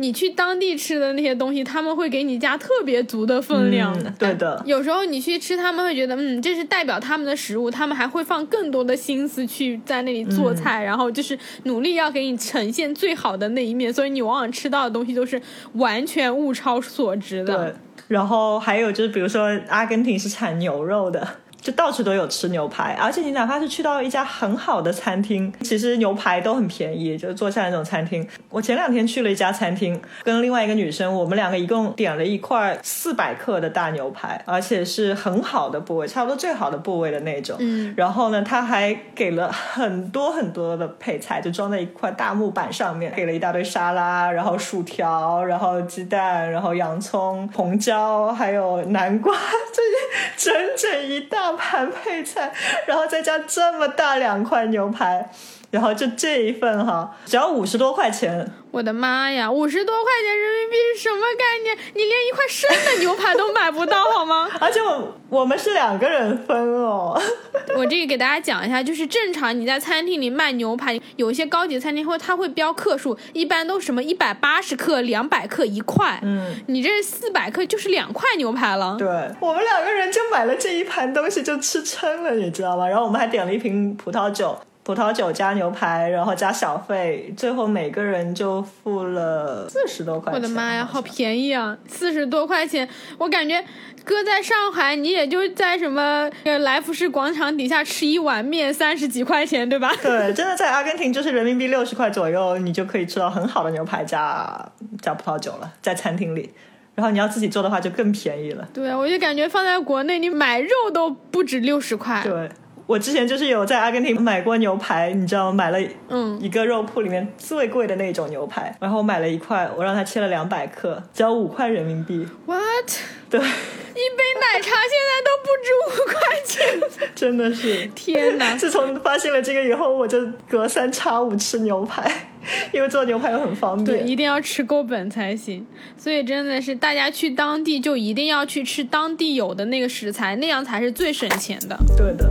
[0.00, 3.94] 你去当地吃的那些东西，他们会给你加特别足的分量。
[4.18, 15.40] 对的，有时候你去吃，他们会觉得，嗯，这是代表他们的食物，他们还会放更多的心思去在那里做菜，然后就是努力要给你呈现最好的那一面，所以你往往吃到的东西都是
[15.74, 17.56] 完全物超所值的。
[17.56, 17.74] 对，
[18.08, 21.28] 然后还有就是，比如说阿根廷是产牛肉的。
[21.60, 27.18] 就到处都有吃牛排，而且你哪怕是去到一家很好的餐厅，其实牛排都很便宜。
[27.18, 37.56] 就坐下那种餐厅，我前两天去了一家餐厅，跟另外一个女生，我们两个一共点了一块四百克的大牛排，而且是很好的部位，差不多最好的部位的那种。
[37.58, 37.92] 嗯。
[37.94, 49.34] 然后呢，他还给了很多很多的配菜，就装在一块大木板上面，给了一大堆沙拉，然后薯条，然后鸡蛋，然后洋葱、红椒，还有南瓜，
[49.74, 51.49] 这些整整一大。
[51.56, 52.52] 盘配菜，
[52.86, 55.28] 然后再加这么大两块牛排，
[55.70, 58.50] 然后就这一份哈，只要五十多块钱。
[58.72, 61.76] 我的妈呀，五十多块钱人民币是什么概念？
[61.94, 64.48] 你连一块生的牛排都买不到好吗？
[64.60, 67.20] 而且我我们是两个人分哦。
[67.76, 76.20] 我这个给大家讲一下，就是正常你在餐厅里卖牛排，有一些高级餐厅会它会标克数，一般都什么一百八十克、两百克一块。
[76.22, 78.96] 嗯，你这四百克就是两块牛排了。
[78.96, 79.08] 对，
[79.40, 82.86] 我们两个人就买了这一盘东西就吃撑了，你知道吗？
[82.88, 84.56] 然后我们还点了一瓶葡萄酒。
[84.90, 90.34] 葡萄酒加牛排，然后加小费，最后每个人就付了四十多块钱。
[90.34, 91.78] 我的妈呀，好便宜啊！
[91.86, 93.64] 四十多块钱，我感觉
[94.02, 99.92] 搁在上海，你也就在什么来福士广场底下吃一碗面，三十几块钱，对吧？
[100.02, 106.50] 对，真的在阿根廷就是人民币六十块左右，你就可以吃到很好的牛排加加葡萄酒了，在餐厅里。
[106.96, 108.68] 然后你要自己做的话就更便宜了。
[108.74, 112.20] 对，我就感觉放在国内，你买肉都不止六十块。
[112.24, 112.50] 对。
[112.90, 115.54] 我之前就是有在阿根廷买过牛排，你知道吗？
[115.54, 122.26] 买了嗯一个肉铺里面最贵的那种牛排，然后我买了一块，我让他切了两百克，只要五块人民币。
[122.46, 122.90] What？
[123.30, 128.54] 对，一杯奶茶现在都不止五块钱， 真的是天哪！
[128.58, 132.12] 自从发现了这个以后，我就隔三差五吃牛排，
[132.74, 133.98] 因为做牛排又很方便。
[133.98, 135.64] 对，一定要吃够本才行。
[135.96, 141.78] 所以真的是大家去当地就一定要去吃当地有的那个食材，那样才是最省钱的。
[141.96, 142.28] 对的。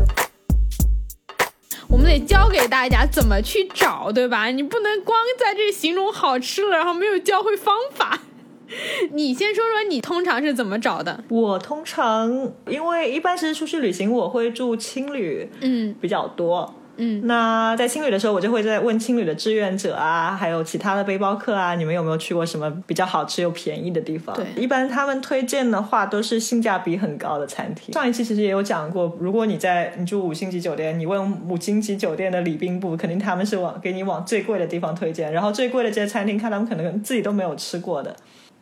[2.10, 4.48] 得教给大家怎么去找，对吧？
[4.48, 8.20] 你不能光在这形容好吃了，然后没有教会方法。
[9.14, 11.24] 你先说说你通常是怎么找的？
[11.30, 16.74] 我通常因为一般是出去旅行，我会住青旅，嗯，比较多。
[16.76, 16.79] 嗯，
[17.24, 24.36] 那在青旅的时候，我就会在问青旅的志愿者啊，还有其他的背包客啊，你们有没有去过什么比较好吃又便宜的地方？
[24.36, 27.94] 对，一般他们推荐的话都是性价比很高的餐厅。
[27.94, 38.16] 上一期其实也有讲过，如果你在你住五星级酒店，你问五星级酒店的礼宾部，肯定他们是往给你往最贵的地方推荐，然后最贵的这些餐厅，看他们可能自己都没有吃过的。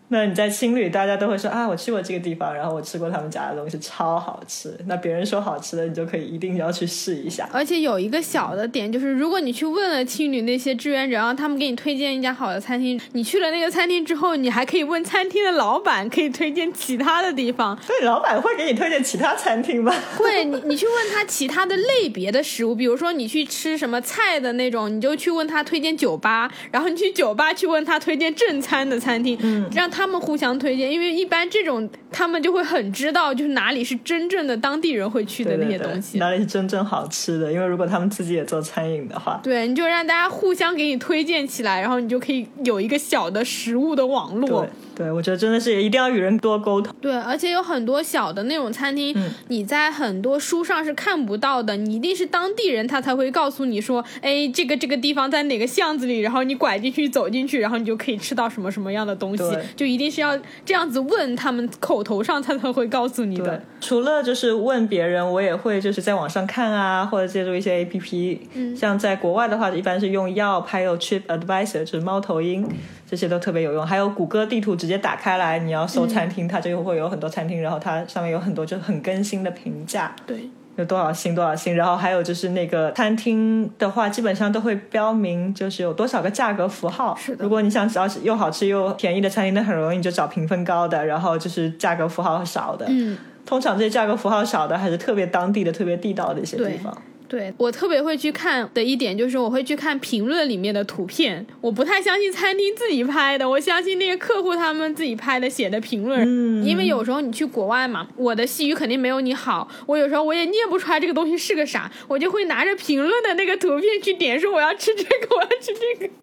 [0.10, 4.74] 那你在青旅，大家都会说啊，我去过这个地方，然后我吃过他们家的东西，超好吃。
[4.86, 7.48] 那别人说好吃的，你就可以一定要去试一下。
[7.52, 17.78] 而且有一个小的点，就是如果你去问了青旅那些志愿者，然后他们给你推荐一家好的餐厅，你去了那个餐厅之后，你还可以问餐厅的老板，可以推荐其他的地方。
[17.86, 19.94] 对，老板会给你推荐其他餐厅吗？
[20.18, 30.92] 会，你你去问他其他的类别的食物，比如说你去吃什么菜的那种，你就去问他推荐酒吧，然后你去酒吧去问他推荐正餐的餐厅，嗯，让他们互相推荐。
[30.92, 37.52] 因为一般这种他们就会很知道，就是哪里是真正的当地人会去的那些东西，哪里是真正好吃的。
[37.52, 44.62] 因为如果他们自己也做餐饮的话，对，你就让大家互相给你推荐起来，然后你就可以有一个小的食物的网络。
[44.62, 44.70] 对，
[45.12, 46.94] 我觉得真的是一定要与人多沟通。
[47.02, 49.16] 对，而且有很多小的那种餐厅，
[49.48, 59.44] 你在很多书上是看不到的，你一定是当地人，他才会告诉你说，哎，这个这个地方在哪个巷子里，然后你拐进去走进去，然后你就可以吃到什么什么样的东西，
[59.76, 63.62] 就一定是要这样子问他们口头上，他才会告诉你的。
[63.80, 72.68] 除了就是问别人，我也会就是在网上看啊，或者借助一些 A P P，嗯，像在国外的话，一般是用 Yelp 还有 Trip Advisor，就是猫头鹰，
[73.10, 75.60] 这些都特别有用，还有谷歌地图直接打开来。
[75.60, 87.14] 你要搜餐厅，它就会有很多餐厅，然后它上面有很多就很更新的评价，对，有多少星多少星，然后还有就是那个餐厅的话，基本上都会标明就是有多少个价格符号。
[87.20, 92.86] 是的，如果你想找又好吃又便宜的餐厅，那很容易就找评分高的，然后就是价格符号少的。
[92.88, 96.98] 嗯，通常这些价格符号少的还是特别当地的、特别地道的一些地方。
[97.28, 116.14] 对我特别会去看的一点就是我会去看评论里面的图片，我不太相信餐厅自己拍的，我相信那个客户他们自己拍的写的评论，嗯，因为有时候你去国外嘛，我的西语肯定没有你好，我有时候我也念不出来这个东西是个啥，我就会拿着评论的那个图片去点说我要吃这个，我要吃这个，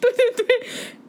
[0.00, 0.46] 对 对对。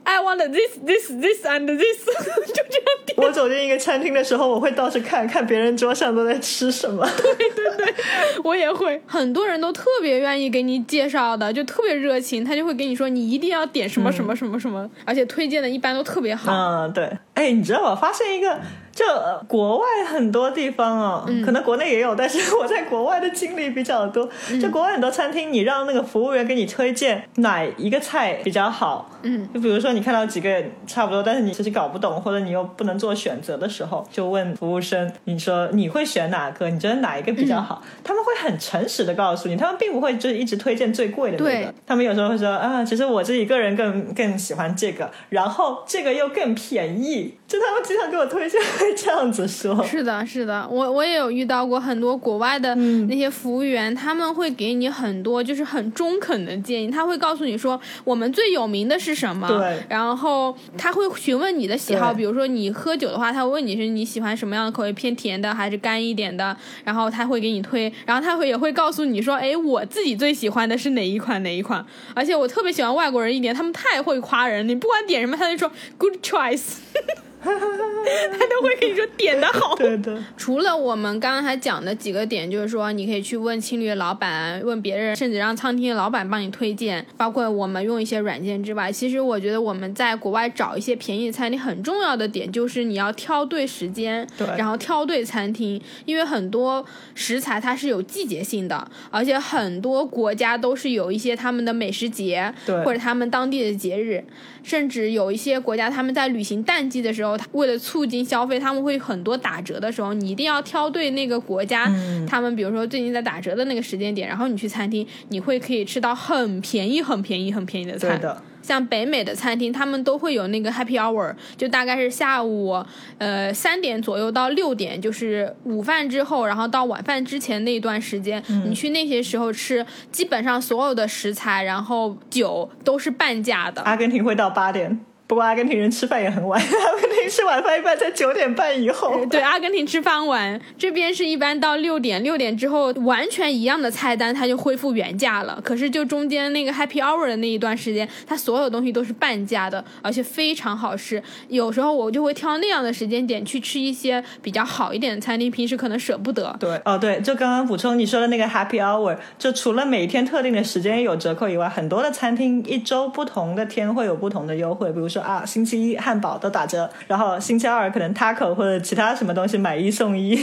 [0.09, 2.05] I want this, this, this and this，
[2.47, 3.17] 就这样点。
[3.17, 7.05] 我走进一个餐厅的时候，我会到处看看别人桌上都在吃什么。
[7.21, 7.93] 对对对，
[8.41, 9.01] 我也会。
[9.05, 16.53] 很多人都特别愿意给你介绍的，就特别热情，他就会跟你说你一定要点什么什么什么什么，而且推荐的一般都特别好。
[16.53, 17.11] 嗯，对。
[17.33, 18.57] 哎，你知道我发现一个。
[18.97, 19.05] 就
[19.47, 24.27] 国外很多地方哦，可能国内也有，但是我在国外的经历比较多。
[24.59, 36.67] 就国外很多餐厅，你让那个服务员给你推荐哪一个菜比较好，嗯，就比如说你看到几个差不多，但是你其实搞不懂，或者你又不能做选择的时候，就问服务生，你说你会选哪个？
[36.71, 37.83] 你觉得哪一个比较好？
[38.03, 41.71] 他们会很诚实的告诉你，他们并不会就是一直推荐最贵的那个。
[41.85, 48.59] 他们有时候会说啊，其实我自己个人更更喜欢这个，然后这个又更便宜，就他们经常给我推荐。
[48.97, 76.77] 这样子说，是的，是的，我我也有遇到过很多国外的那些服务员，他们会给你很多就是很中肯的建议，他会告诉你说我们最有名的是什么，对，然后他会询问你的喜好，比如说你喝酒的话，他会问你是你喜欢什么样的口味，偏甜的还是干一点的，然后他会给你推，然后他会也会告诉你说，哎，我自己最喜欢的是哪一款哪一款，而且我特别喜欢外国人一点，他们太会夸人，你不管点什么，他就说 good choice。
[77.43, 79.75] 他都会跟你说点的好。
[79.77, 80.17] 对的。
[80.35, 87.05] 除了我们刚才讲的几个点，就是说你可以去问青旅的老板，问别人，甚至让餐厅的老板帮你推荐。
[87.15, 96.83] 包括我们用一些软件之外，其实我觉得我们在国外找一些便宜餐厅，很重要的点就是你要挑对时间，对，然后挑对餐厅，因为很多
[97.13, 104.23] 食材它是有季节性的，而且很多国家都是有一些他们的美食节，对，或者他们当地的节日，
[104.63, 107.26] 甚至有一些国家他们在旅行淡季的时候。
[107.27, 111.85] 候，为了促进消费，他们会很多打折的时候，你一定要挑对那个国家，
[112.27, 118.41] 他们比如说最近在打折的那个时间点，然后你去餐厅，你会可以吃到很便宜、很便宜、很便宜的菜的。
[118.59, 122.83] 像北美的餐厅，他们都会有那个 Happy Hour，就大概是下午
[123.17, 133.81] 呃三点左右到六点，就是午饭之后，然后到晚饭之前那一段时间，你去那些时候吃，基本上所有的食材，然后酒都是半价的。
[133.83, 134.99] 阿根廷会到八点。
[135.27, 139.25] 不过阿根廷人吃饭也很晚， 阿根廷吃晚饭一般在九点半以后。
[139.25, 145.59] 对，阿根廷吃饭晚，这边是一般到六点，六点之后完全一样的菜单，它就恢复原价了。
[145.61, 151.21] 可是就中间那个 Happy Hour 的那一段时间，它所有东西都是半价的，而且非常好吃。
[151.49, 156.55] 有时候我就会挑那样的时间点去吃一些比较好一点的餐厅，平时可能舍不得。
[156.57, 165.16] 对，哦对，就刚刚补充你说的那个 Happy Hour，就除了每天特定的时间有折扣以外，很多的餐厅一周不同的天会有不同的优惠，比如说。
[165.21, 170.39] 啊，星期一汉堡都打折，然后星期二可能 taco 或者其他什么东西买一送一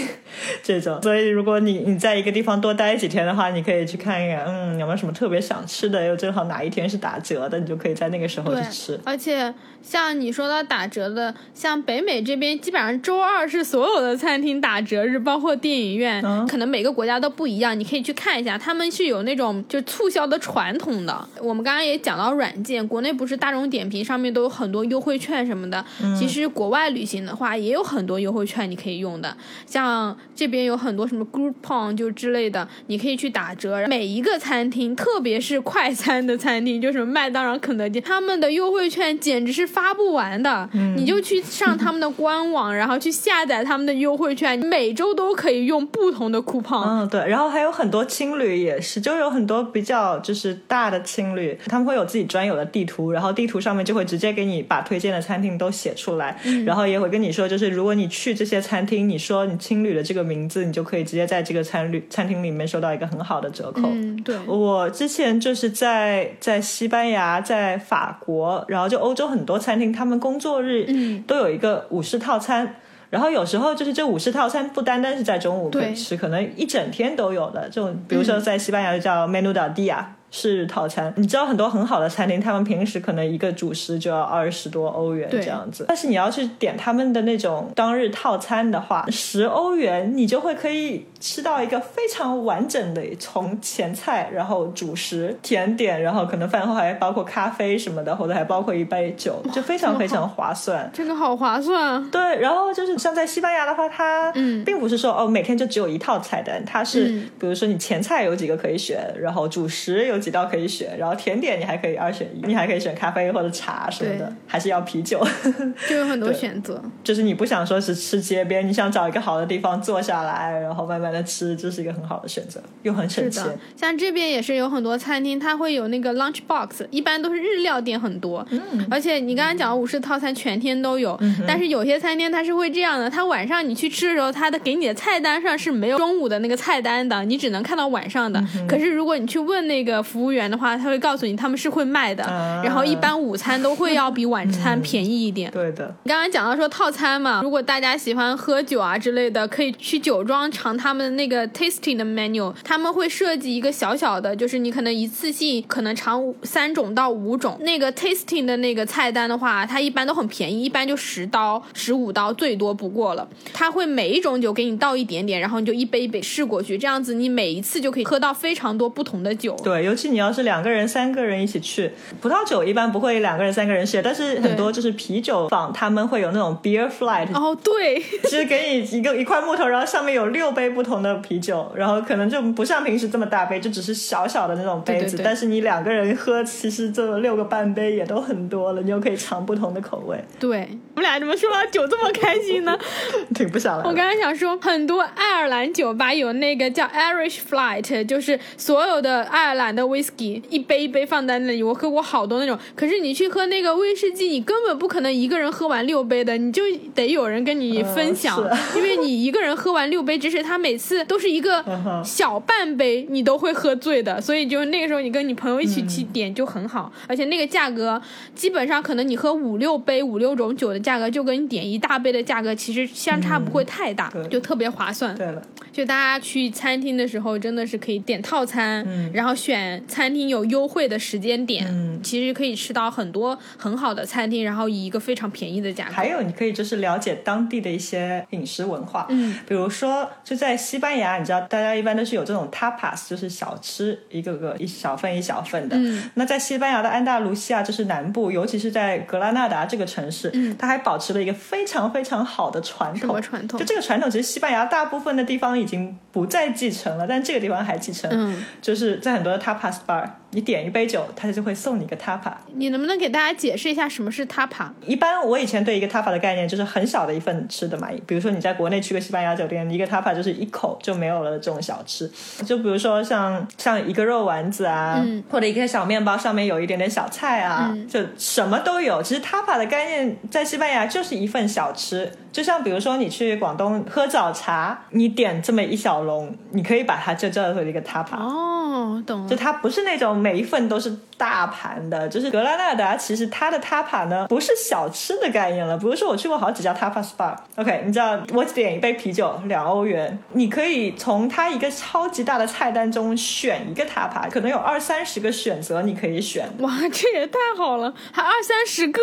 [0.63, 1.01] 这种。
[1.03, 9.01] 所以如果你你在一个地方多待几天的话，你可以去看一看，嗯，有没有什么特别想吃的，又正好哪一天是打折的，你就可以在那个时候去吃。
[9.05, 21.29] 而且像你说到打折的，像北美这边基本上周二是所有的餐厅打折日，包括电影院，可能每个国家都不一样，你可以去看一下，他们是有那种就促销的传统的。
[21.41, 24.64] 我们刚刚也讲到软件，国内不是大众点评上面都有很。
[24.71, 25.85] 多优惠券什么的，
[26.19, 29.37] 其实国外旅行的话也有很多优惠券你可以用的，
[29.67, 33.87] 像这边有很多什么 Groupon 就之类的，你可以去打折。
[33.89, 40.69] 每一个餐厅，特别是快餐的餐厅，就是麦当劳、肯德基，他们的优惠券简直是发不完的。
[40.97, 46.85] 你就去上他们的官网，然后去下载他们的优惠券，每周都可以用不同的 coupon。
[46.85, 47.21] 嗯，对。
[47.29, 54.54] 然后还有很多青旅也是，就有很多比较就是大的青旅，他们会有自己专有的地图，然后地图上面就会直接给你。
[54.63, 63.83] 把推荐的餐厅都写出来，然后也会跟你说，就是如果你去这些餐厅，你说你青旅的这个名字，你就可以直接在这个餐旅餐厅里面收到一个很好的折扣。
[63.85, 64.37] 嗯，对。
[64.47, 70.87] 我之前就是在在西班牙、在法国，然后就欧洲很多餐厅，他们工作日
[71.27, 72.77] 都有一个午市套餐，
[73.11, 77.69] 然后有时候就是这午市套餐不单单是在中午可以吃，可能一整天都有的。
[77.71, 80.05] 这种比如说在西班牙就叫 Menu del Dia。
[80.37, 85.85] 是套餐，你知道很多很好的餐厅，他们平时可能一个主食就要二十多欧元这样子。
[85.87, 100.91] 但是你要去点他们的那种当日套餐的话，十欧元你就会可以吃到一个非常完整的，从前菜，然后主食、甜点，然后可能饭后还包括咖啡什么的，或者还包括一杯酒，就非常非常划算。
[100.93, 102.11] 这个好划算。
[102.11, 104.33] 对，然后就是像在西班牙的话，它
[104.67, 107.05] 并不是说哦每天就只有一套菜单，它是
[107.39, 110.19] 比如说你前菜有几个可以选，然后主食有。
[110.25, 115.23] 几道可以选，然后甜点你还可以二选一，你还可以选咖啡或者茶什么的，还是要啤酒，
[115.87, 116.81] 就有很多选择。
[117.03, 123.43] 就是你不想说是吃街边，你想找一个好的地方坐下来，然后慢慢的吃，这是一个很好的选择，又很省钱。
[123.77, 128.47] 像这边也是有很多餐厅，它会有那个 lunch box，一般都是日料店很多。
[128.51, 128.61] 嗯。
[128.91, 138.45] 而且你刚刚讲的午市套餐全天都有，但是有些餐厅它是会这样的，它晚上你去吃的时候，它的给你的菜单上是没有中午的那个菜单的，你只能看到晚上的。
[138.69, 139.95] 可是如果你去问那个。
[140.05, 142.23] 服务员的话，他会告诉你他们是会卖的，
[142.63, 145.51] 然后一般午餐都会要比 晚餐便宜一点。
[145.51, 157.59] 对的，你刚刚讲到说套餐嘛，如果大家喜欢喝酒啊之类的，可以去酒庄尝他们的那个 tasting 的 menu，他们会设计一个小小的，就是你可能一次性可能尝三种到五种。
[157.61, 163.29] 那个 tasting 的那个菜单的话，它一般都很便宜，一般就十刀、十五刀最多不过了。
[163.53, 169.55] 他会每一种酒给你倒一点点，然后你就一杯一杯试过去，这样子你每一次就可以喝到非常多不同的酒。
[169.63, 170.15] 对，尤其。
[170.15, 171.91] 你要是两个人、三个人一起去，
[172.21, 177.27] 葡萄酒一般不会两个人、三个人 share，但是很多就是啤酒坊他们会有那种 beer flight。
[177.35, 190.23] 哦，对，就是给你一个一块木头，然后上面有六杯不同的啤酒，然后可能就不像平时这么大杯，就只是小小的那种杯子，但是你两个人喝，其实这六个半杯也都很多了，你又可以尝不同的口味。
[190.39, 192.79] 对，我们俩怎么说到酒这么开心呢？
[193.35, 193.85] 停不下来。
[193.85, 199.85] 我刚才想说，很多爱尔兰酒吧有那个叫 Irish flight，就是所有的爱尔兰的。
[199.95, 202.59] whisky 一杯一杯放在那里，我喝过好多那种。
[202.75, 206.63] 可是你去喝那个威士忌，你根本不可能一个人喝完六杯的，你就
[206.95, 208.37] 得有人跟你分享，
[208.75, 211.65] 因为你一个人喝完六杯，即使他每次都是一个
[212.05, 214.21] 小半杯，你都会喝醉的。
[214.21, 218.01] 所以就那个时候，你跟你朋友一起去点就很好，而且那个价格
[218.35, 225.15] 基本上可能你喝五六杯五六种酒的价格，就跟你点一大杯的价格其实相差不会太大，就特别划算。
[225.15, 229.83] 对了，就大家去餐厅的时候，真的是可以点套餐，然后选。
[229.87, 235.93] 餐厅有优惠的时间点，嗯，其实可以吃到很多很好的餐厅，然后以一个非常便宜的价格。
[235.93, 245.77] 还有，你可以就是了解当地的一些饮食文化，嗯，比如说就在西班牙，你知道大家一般都是有这种 tapas，就是小吃，一个个一小份一小份的。
[245.77, 253.21] 嗯，那在西班牙的安达卢西亚，就是南部，尤其是在格拉纳达这个城市，嗯，它还保持了一个非常非常好的传统。
[253.21, 253.61] 传统？
[253.61, 258.11] 就这个传统，其实西班牙大部分的地方已经不再继承了，但这个地方还继承。
[258.13, 262.33] 嗯，就是在很多的 tapas bar，你点一杯酒，他就会送你一个 tapa。
[262.55, 264.69] 你能不能给大家解释一下什么是 tapa？
[264.87, 272.09] 一般我以前对一个 tapa 的概念就是很小的一份吃的嘛，比如说你在国内去个西班牙酒店，一个 tapa 就是一口就没有了这种小吃。
[272.47, 279.03] 就比如说像像一个肉丸子啊，嗯、或者一个小面包上面有一点点小菜啊，嗯、就什么都有。
[279.03, 288.17] 其实 tapa 的概念在西班牙就是一份小吃，就像比如说你去广东喝早茶，你点这么一小笼，你可以把它就叫做一个 tapa。
[288.17, 289.29] 哦，懂了。
[289.29, 295.77] 就它不是那种每一份都是大盘的，就是格拉纳达其实它的 tapa 呢不是小吃的概念了。
[295.79, 306.49] 比如说我去过好几家 tapas bar，OK，、你知道我点一杯啤酒两欧元，你可以从它一个超级大的菜单中选一个 tapa，可能有二三十个选择你可以选。
[306.61, 309.01] 哇，这也太好了，还二三十个。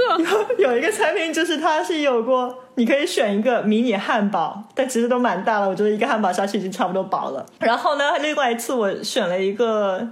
[0.57, 2.57] 有 有一个餐厅就是它是有过。
[2.75, 7.45] 你可以选一个迷你汉堡，但其实都蛮大了，我觉得一个汉堡下去已经差不多饱了。
[7.59, 10.07] 然后呢，另外一次我选了一个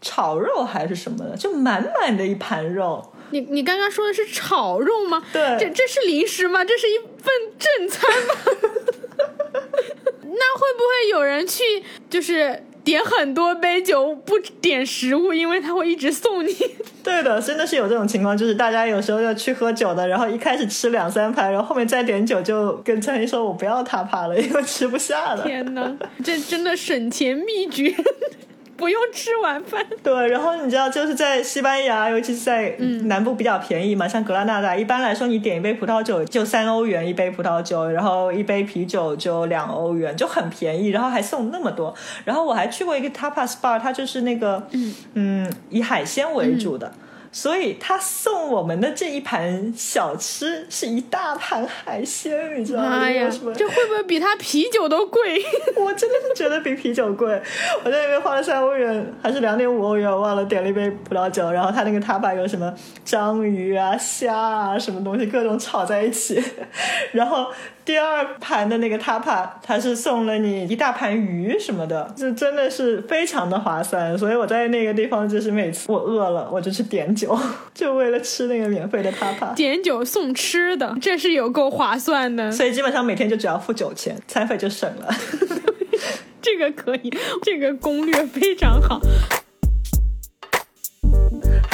[0.00, 3.12] 炒肉还是什么的，就满满的一盘肉。
[3.30, 5.22] 你你刚刚说的是炒肉吗？
[5.32, 6.64] 对，这这是零食吗？
[6.64, 8.34] 这是一份正餐吗？
[10.22, 11.62] 那会不会有人去
[12.08, 12.64] 就是？
[12.82, 16.50] 点很多杯酒不点食物，因为他会一直送你。
[17.04, 25.42] 对的，真的是有这种情况，就是大家有时候要去喝酒的，然后一开始吃两三盘，然后后面再点酒，就跟餐厅说我不要他帕了，因为吃不下了。
[25.42, 25.94] 天哪，
[26.24, 27.94] 这真的省钱秘诀。
[28.80, 29.86] 不用吃晚饭。
[30.02, 32.74] 对，然后你知道，就是在西班牙，尤其是在
[33.04, 41.94] 南部比较便宜嘛，像格拉纳达，一般来说你点一杯葡萄酒就三欧元一杯葡萄酒，然后一杯啤酒就两欧元，就很便宜，然后还送那么多。
[42.24, 46.90] 然后我还去过一个 tapas bar，它就是那个嗯嗯以海鲜为主的。
[47.32, 52.98] 所以他送我们的这一盘小吃是一大盘海鲜，你知道吗？
[53.00, 55.40] 哎呀，这会不会比他啤酒都贵？
[55.76, 57.40] 我真的是觉得比啤酒贵。
[57.84, 61.50] 我在那边花了三欧元，还是两点五欧元，我忘了点了一杯葡萄酒。
[61.52, 62.74] 然后他那个塔巴有什么
[63.04, 66.42] 章鱼啊、虾啊，什么东西各种炒在一起。
[67.12, 67.46] 然后
[67.90, 74.16] 第二盘的那个 tapa，，它是送了你一大盘鱼什么的，就真的是非常的划算。
[74.16, 77.36] 所以我在那个地方就是每次我饿了，我就去点酒，
[77.74, 79.52] 就为了吃那个免费的 tapa。
[79.56, 82.52] 点酒送吃的，这是有够划算的。
[82.52, 85.12] 所以基本上每天就只要付酒钱，餐费就省了。
[86.40, 87.12] 这个可以，
[87.42, 89.00] 这个攻略非常好。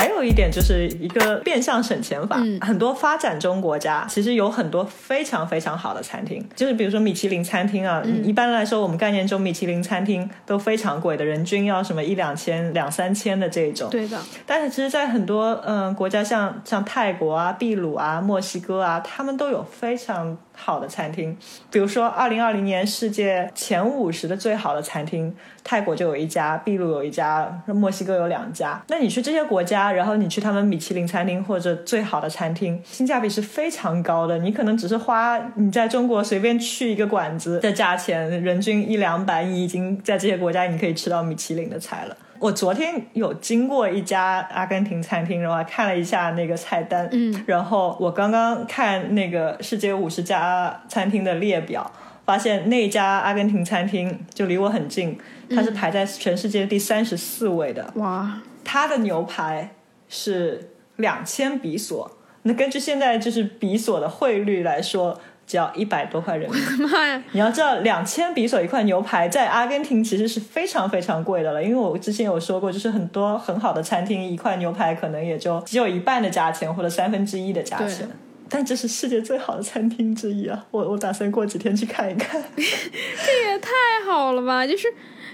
[0.06, 8.00] 还有一点就是一个变相省钱法，嗯、很多发展中国家其实有很多非常非常好的餐厅，就是比如说米其林餐厅啊。
[8.04, 13.90] 嗯、一般来说，我们概念中米其林餐厅都非常贵的，人均要什么一两千、两三千的这种。
[13.90, 14.16] 对的。
[14.46, 21.36] 但是其实，在很多嗯、呃、国家像，像像泰国啊、秘鲁啊、墨西哥啊，他们都有非常好的餐厅。
[21.70, 25.32] 比如说，二零二零年世界前五十的最好的餐厅，
[25.62, 28.82] 泰国就有一家，秘鲁有一家，墨西哥有两家。
[28.88, 34.38] 那你去这些国家，然后你去他们米其林餐厅或者最好的餐厅，性价比是非常高的。
[34.38, 42.16] 你可能只是花你在中国随便去一个馆子的价钱，人均一两百，你已经在这些国家你可以吃到米其林的菜了。
[42.38, 51.90] 我昨天有经过一家阿根廷餐厅，然后还看了一下那个菜单，嗯，然后我刚刚看那个世界五十家餐厅的列表，
[52.24, 55.18] 发现那家阿根廷餐厅就离我很近，
[55.50, 57.92] 它是排在全世界第三十四位的。
[57.96, 59.74] 哇，它的牛排
[60.08, 62.10] 是两千比索，
[62.42, 65.20] 那根据现在就是比索的汇率来说。
[65.46, 67.22] 只要一百多块人民币，妈呀！
[67.30, 71.62] 你要知道，两千比索一块牛排在阿根廷其实是非常非常贵的了。
[71.62, 78.08] 因为我之前有说过，就是很多很好的餐厅，一块牛排可能也就只有一半的价钱或者三分之一的价钱。
[78.48, 80.64] 但这是世界最好的餐厅之一啊！
[80.70, 82.42] 我我打算过几天去看一看。
[82.56, 83.70] 这也太
[84.06, 84.66] 好了吧！
[84.66, 84.86] 就是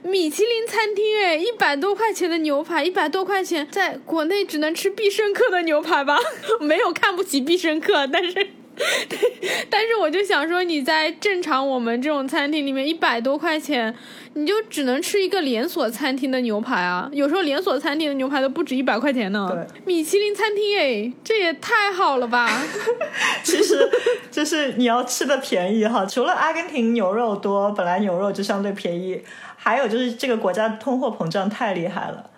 [0.02, 6.18] 米其林餐厅，哎，一百多块钱的牛排，一百多块钱，在国内只能吃必胜客的牛排吧？
[6.60, 8.46] 没有看不起必胜客，但是。
[9.68, 13.94] 但是我就想说，你在正常我们这种餐厅里面，一百多块钱，
[14.34, 17.08] 你就只能吃一个连锁餐厅的牛排啊。
[17.12, 19.46] 有时候连锁餐厅的牛排都不止一百块钱呢。
[19.50, 22.48] 对，米其林餐厅，哎，这也太好了吧！
[23.44, 23.88] 其实
[24.30, 29.22] 就是你要吃的便宜哈，除了阿根廷牛肉多，本来牛肉就相对便宜，
[29.56, 32.30] 还有就是这个国家通货膨胀太厉害了。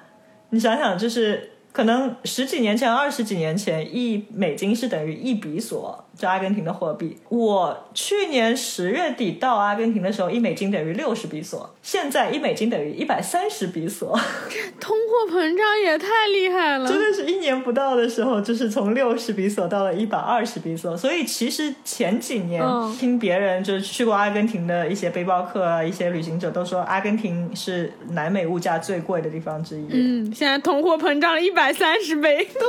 [0.51, 6.04] 你想想，就是可能十几年前、二十几年前，一美金是等于一比索。
[6.17, 14.17] 就阿根廷的货币，我去年十月底到阿根廷的时候，一美金等于六十比索，现在一美金等于一百三十比索，
[14.79, 16.89] 通货膨胀也太厉害了！
[16.89, 20.97] 真的是一年不到的时候，就是从六十比索到了一百二十比索。
[20.97, 22.63] 所以其实前几年
[22.97, 29.89] 听别人就是去过阿根廷的一些背包客啊，一些旅行者都说，阿根廷是南美物价最贵的地方之一。
[29.91, 32.47] 嗯，现在通货膨胀了一百三十倍。
[32.55, 32.63] 对，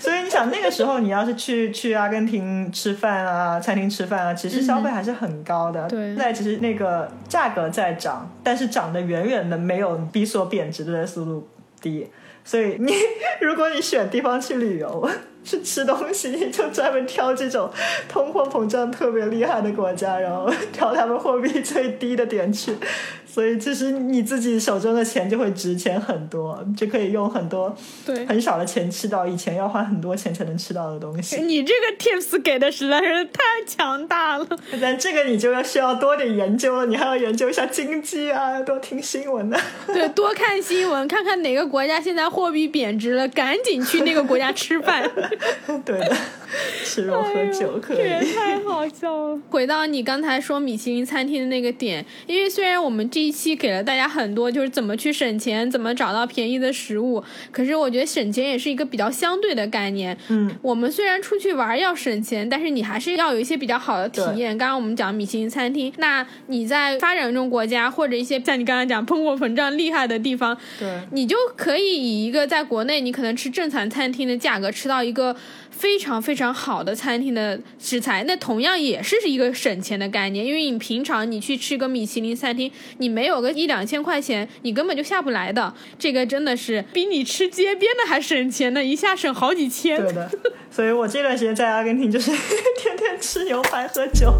[0.00, 2.87] 所以你想那个时候你要是去去阿根廷吃。
[2.88, 5.86] 吃饭啊，餐厅吃饭啊，其实消费还是很高的。
[5.88, 11.48] 对，现在其实那个价格在涨，但是涨得远远的没有比所贬值的速度
[11.82, 12.08] 低。
[12.44, 12.90] 所以你
[13.42, 15.06] 如果你选地方去旅游
[15.48, 17.70] 去吃东西，你 就专门挑这种
[18.06, 22.76] 通货膨胀特别厉害的国家，然后挑他们货币最低的点去。
[23.26, 27.72] 所以其实你自己手中的钱就会值钱很多，就可以用很多
[28.04, 31.40] 对很少的钱吃到以前要花很多钱才能吃到的东西。
[31.42, 34.46] 你这个 tips 给的实在是太强大了。
[34.80, 39.56] 但这个你就要需要多点研究了，你还要研究一下经济啊，多听新闻呢。
[39.86, 45.08] 对，多看新闻，看看哪个国家现在货币贬值了，赶紧去那个国家吃饭。
[45.84, 46.16] 对的，
[46.84, 47.98] 吃肉喝酒可以。
[47.98, 49.38] 这也太好笑了。
[49.48, 53.28] 回到你刚才说米其林餐厅的那个点，因为虽然我们这。
[53.28, 57.22] 一期给了大家很多，就是怎么去省钱，怎么找到便宜的食物。
[57.52, 60.16] 可是我觉得省钱也是一个比较相对的概念。
[60.28, 64.56] 嗯，我们虽然出去玩要省钱，但是你还是要有一些比较好的体验。
[64.56, 75.27] 刚刚我们讲米其林餐厅，那你在发展中国家或者一些像你刚才讲通货膨胀厉害的地方，对，你就可以以一个在国内你可能吃正餐餐厅的价格吃到一个。
[75.70, 80.44] 非常非常好的餐厅的食材，那同样也是一个省钱的概念。
[80.44, 85.72] 因为你平常你去吃个米其林餐厅，你没有个一两千块钱，你根本就下不来的。
[85.98, 90.00] 这个真的是比你吃街边的还省钱呢，一下省好几千。
[90.00, 90.30] 对的，
[90.70, 92.30] 所以我这段时间在阿根廷就是
[92.78, 94.32] 天天吃牛排喝酒。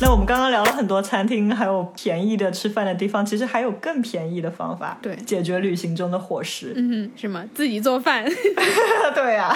[0.00, 6.72] 那我们刚刚聊了很多餐厅，还有便宜的吃饭的地方，其实还有更便宜的方法，对，解决旅行中的伙食。
[6.76, 7.44] 嗯，什么？
[7.54, 8.24] 自己做饭？
[9.14, 9.52] 对呀。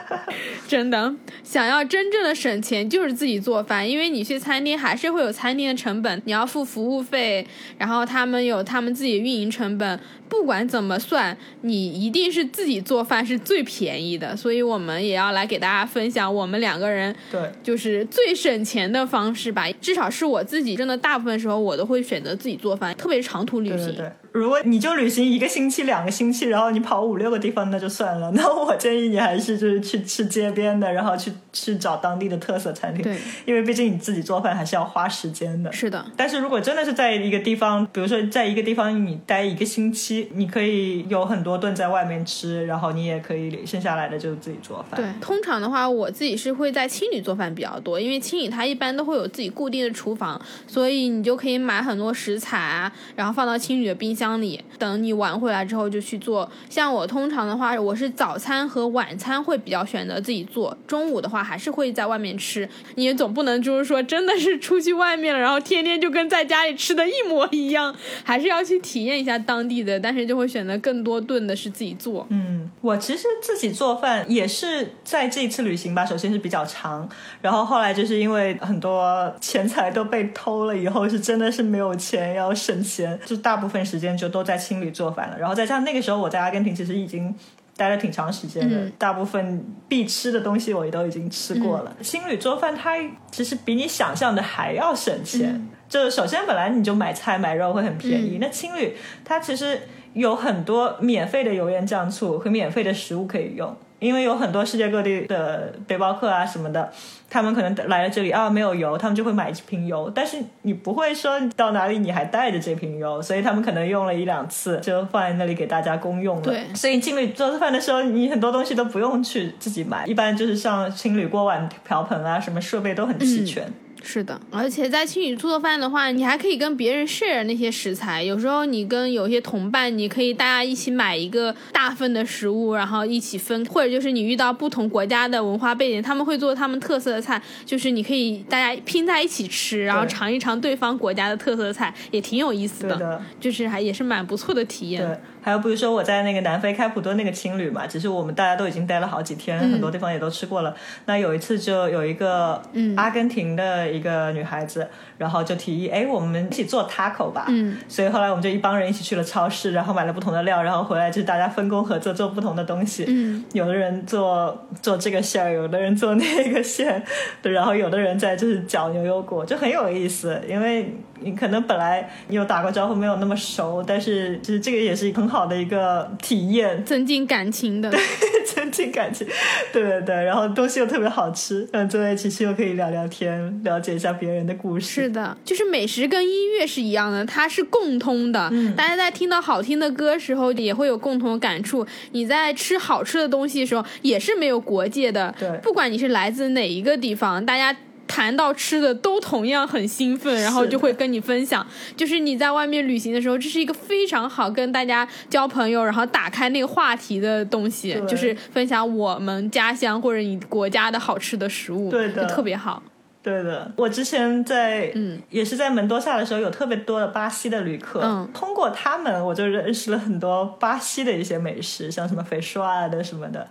[0.68, 3.88] 真的，想要真正的省钱，就是自己做饭。
[3.88, 7.46] 因为你去餐厅还是会有餐厅的成本，你要付服务费，
[7.78, 10.00] 然后他们有他们自己的运营成本。
[10.28, 14.34] 不管怎么算，你一定是自己做饭是最便宜的。
[14.34, 19.70] 所以我们也要来给大家分享我们两个人对，就是最省钱的方式吧。
[19.72, 23.94] 至少是我自己，真的大部分时候我都会选择自己做饭，特别是长途旅行。
[23.94, 24.10] 对。
[24.32, 28.30] 如果你就旅行一个星期、两个星期，然后你跑五六个地方，那就算了。
[28.34, 33.02] 那我建议你还是就是去吃街边的，然后去去找当地的特色餐厅。
[33.02, 35.70] 对，因为毕竟你自己做饭还是要花时间的。
[35.70, 36.02] 是的。
[36.16, 44.98] 但是如果真的是在一个地方，比如说在一个地方你待一个星期，你可以有很多顿在外面吃，然后你也可以剩下来的就自己做饭。
[44.98, 54.21] 对，通常的话，我自己是会在青旅做饭比较多，因为青旅它一般都会有自己固定的厨房，所以你就可以买很多食材啊，然后放到青旅的冰箱。
[54.22, 56.48] 箱里等你玩回来之后就去做。
[56.70, 62.68] 像我通常的话，我是早餐和晚餐会比较选择自己做，中午的话还是会在外面吃。
[62.94, 67.92] 你也总不能就是说真的是出去外面了，然后天天就跟在家里吃的一模一样，
[68.22, 69.98] 还是要去体验一下当地的。
[69.98, 72.24] 但是就会选择更多顿的是自己做。
[72.30, 76.06] 嗯，我其实自己做饭也是在这一次旅行吧。
[76.06, 77.08] 首先是比较长，
[77.40, 84.11] 然后后来就是因为很多钱财都被偷了，以后是真的是没有钱要省钱，就大部分时间。
[84.16, 87.34] 就都在青旅做饭了，然后再加上那个时候我在阿根廷其实已经
[87.76, 91.96] 待了挺长时间的，大部分必吃的东西我也都已经吃过了。
[92.02, 92.96] 青旅做饭它
[93.30, 99.80] 其实比你想象的还要省钱，就首先本来你就买菜买肉会很便宜，那青旅它其实
[100.14, 103.76] 有很多免费的油盐酱醋和免费的食物可以用。
[103.98, 106.90] 因为有很多世界各地的背包客啊什么的，
[107.30, 116.42] 他们可能来了这里啊没有油，他们就会买一瓶油，但是你不会说到哪里你还带着这瓶油，所以他们可能用了一两次就放在那里给大家公用了。
[116.42, 123.72] 对，所以情侣做饭的时候，你很多东西都不用去自己买，一般就是像情侣锅碗瓢盆啊什么设备都很齐全。
[124.02, 128.22] 是的，而且在青旅做饭的话，你还可以跟别人 share 那些食材。
[128.22, 133.64] 有时候你跟有些同伴，你可以大家一起买一个大份的食物，然后一起分。
[133.66, 143.22] 或者就是你遇到不同国家的文化背景，他们会做他们特色的菜，就是你可以大家拼在一起吃，然后尝一尝对方国家的特色菜，也挺有意思的。
[143.40, 145.06] 就是还也是蛮不错的体验。
[145.06, 145.16] 对。
[145.42, 150.74] 还有比如说我在那个南非开普敦那个青旅嘛，只是我们大家都已经待了好几天，很多地方也都吃过了。
[151.06, 152.62] 那有一次就有一个
[152.96, 154.88] 阿根廷的一个女孩子，
[155.18, 157.46] 然后就提议，哎，我们一起做 taco 吧。
[157.48, 163.04] 嗯，所以后来我们就一帮人一起去了超市，然后买了不同的料，然后回来就是大家分工合作做不同的东西。
[163.08, 167.02] 嗯，有的人做做这个馅儿，有的人做那个馅，
[167.42, 170.94] 然后有的人在就是搅牛油果，就很有意思，因为。
[171.24, 178.00] 你可能本来有打过招呼，没有那么熟，但是 就是这个也是很好的一个体验， 增进感情的， 对，
[178.46, 179.26] 增进感情，
[179.72, 185.02] 对对对，然后东西又特别好吃，嗯，坐在一起吃又可以聊聊天，了解一下别人的故事。
[185.02, 188.48] 是的，就是美食跟音乐是一样的，它是共通的。
[188.52, 191.86] 嗯，大家在听到好听的歌时候，也会有共同的感触。
[192.12, 195.34] 你在吃好吃的东西的时候，也是没有国界的。
[195.38, 197.74] 对，不管你是来自哪一个地方，大家。
[198.14, 201.66] 谈到吃的都同样很兴奋，然后就会跟你分享。
[201.96, 212.82] 就是你在外面旅行的时候，这是一个非常好跟大家交朋友，然后打开那个话题的东西，就是分享我们家乡或者你国家的好吃的食物，对的，特别好。
[213.22, 223.48] 对的，我之前在嗯，也是在门多萨的时候，有特别多的巴西的旅客，嗯，通过他们，我就认识了很多巴西的一些美食，像什么肥刷啊的什么的。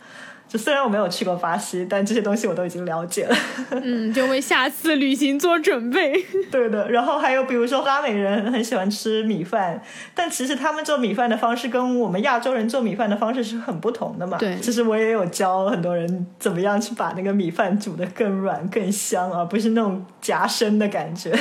[0.51, 3.35] 就虽然我没有去过巴西，但这些东西我都已经了解了。
[3.69, 6.13] 嗯，就为下次旅行做准备。
[6.51, 9.81] 对的，然后还有比如说拉美人很喜欢吃米饭，
[10.13, 14.37] 但其实他们做米饭的方式跟我们亚洲人做米饭的方式是很不同的嘛。
[14.37, 21.33] 对，其实我也有教很多人怎么样去把那个米饭煮得更软、更香，而不是那种夹生的感觉。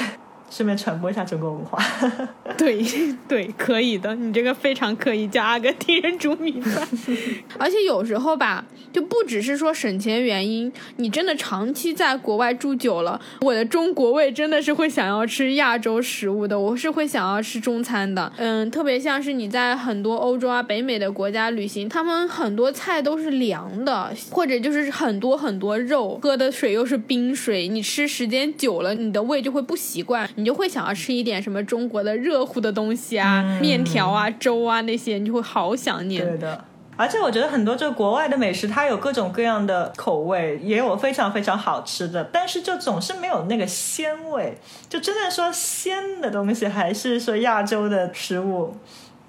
[0.51, 1.79] 顺便传播一下中国文化，
[2.59, 2.85] 对
[3.29, 4.15] 对，可以的。
[4.17, 6.87] 你这个非常可以叫阿根廷人煮米饭，
[7.57, 18.33] 而且有时候吧，就不只是说省钱原因，你真的长期在国外住久了，我的中国胃真的是会想要吃亚洲食物的，我是会想要吃中餐的。
[18.37, 30.29] 嗯，特别像是你在很多欧洲啊、北美的国家旅行，他们很多菜都是凉的，或者就是很多很多肉，喝的水又是冰水，你吃时间久了，你的胃就会不习惯。
[30.41, 36.27] 你就会想要吃一点什么中国的热乎的东西啊，面条啊、粥啊那些，你就会好想念。
[36.27, 36.65] 对的，
[36.97, 44.59] 而且我觉得很多就国外的美食，它有各种各样的口味，也有非常非常好吃的，但是就总是没有那个鲜味。
[44.89, 48.75] 就真的说鲜的东西，还是说亚洲的食物。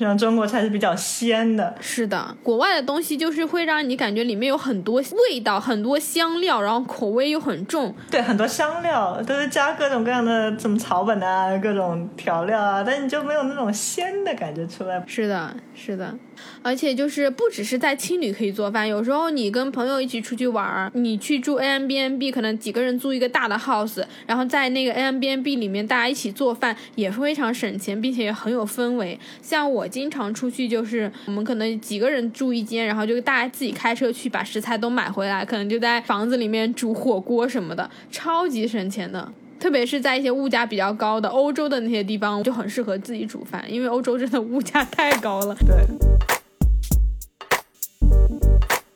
[0.06, 7.94] 像中国菜是比较鲜的，是的，国外的东西就是会让你感觉里面有很多味道，很多香料，然后口味又很重。
[8.10, 15.04] 对，很多香料都是加各种各样的什么草本啊，各种调料啊，但你就没有那种鲜的感觉出来。
[15.08, 16.16] 是的，是的。
[16.62, 29.20] 而且就是不只是在青旅可以做饭，有时候你跟朋友一起出去玩儿，你去住 A M B N B，可能几个人租一个大的 house，然后在那个 A M B N B 里面大家一起做饭，也非常省钱，并且也很有氛围。
[29.42, 39.32] 像我经常出去，就是我们可能几个人住一间，然后就大家自己开车去把食材都买回来，可能就在房子里面煮火锅什么的，超级省钱的。
[39.62, 45.56] 特别是在一些物价比较高的欧洲的那些地方，就很适合自己煮饭，因为欧洲真的物价太高了。
[45.56, 45.86] 对。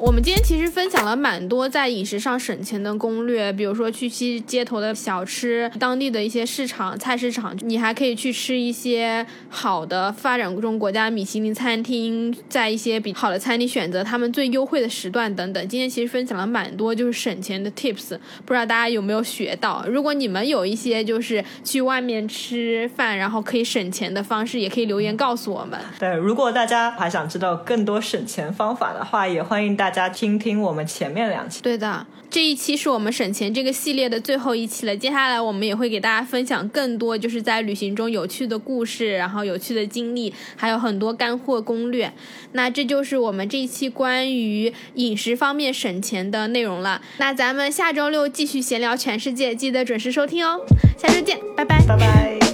[0.06, 15.68] 我们今天其实分享了蛮多在饮食上省钱的攻略，比如说去吃街头的小吃，当地的一些市场、菜市场，你还可以去吃一些好的发展中国家米其林餐厅，在一些比好的餐厅选择他们最优惠的时段等等。
[15.68, 19.84] 今天其实分享了蛮多就是省钱的 tips，不知道大家有没有学到？
[19.88, 25.80] 如果你们有一些就是去外面吃饭然后可以省钱的方式，也可以留言告诉我们。
[25.98, 29.95] 对，如果大家还想知道更多省钱方法的话，也欢迎大。
[29.95, 34.96] 大家听听我们前面两期，对的，这一期是我们省钱这个系列的最后一期了。
[34.96, 42.12] 接下来我们也会给大家分享更多就是在旅行中有趣的故事，然后有趣的经历，还有很多干货攻略。
[42.52, 47.02] 那这就是我们这一期关于饮食方面省钱的内容了。
[47.18, 50.60] 那咱们下周六继续闲聊全世界，记得准时收听哦。
[50.98, 52.45] 下周见，拜拜，拜拜。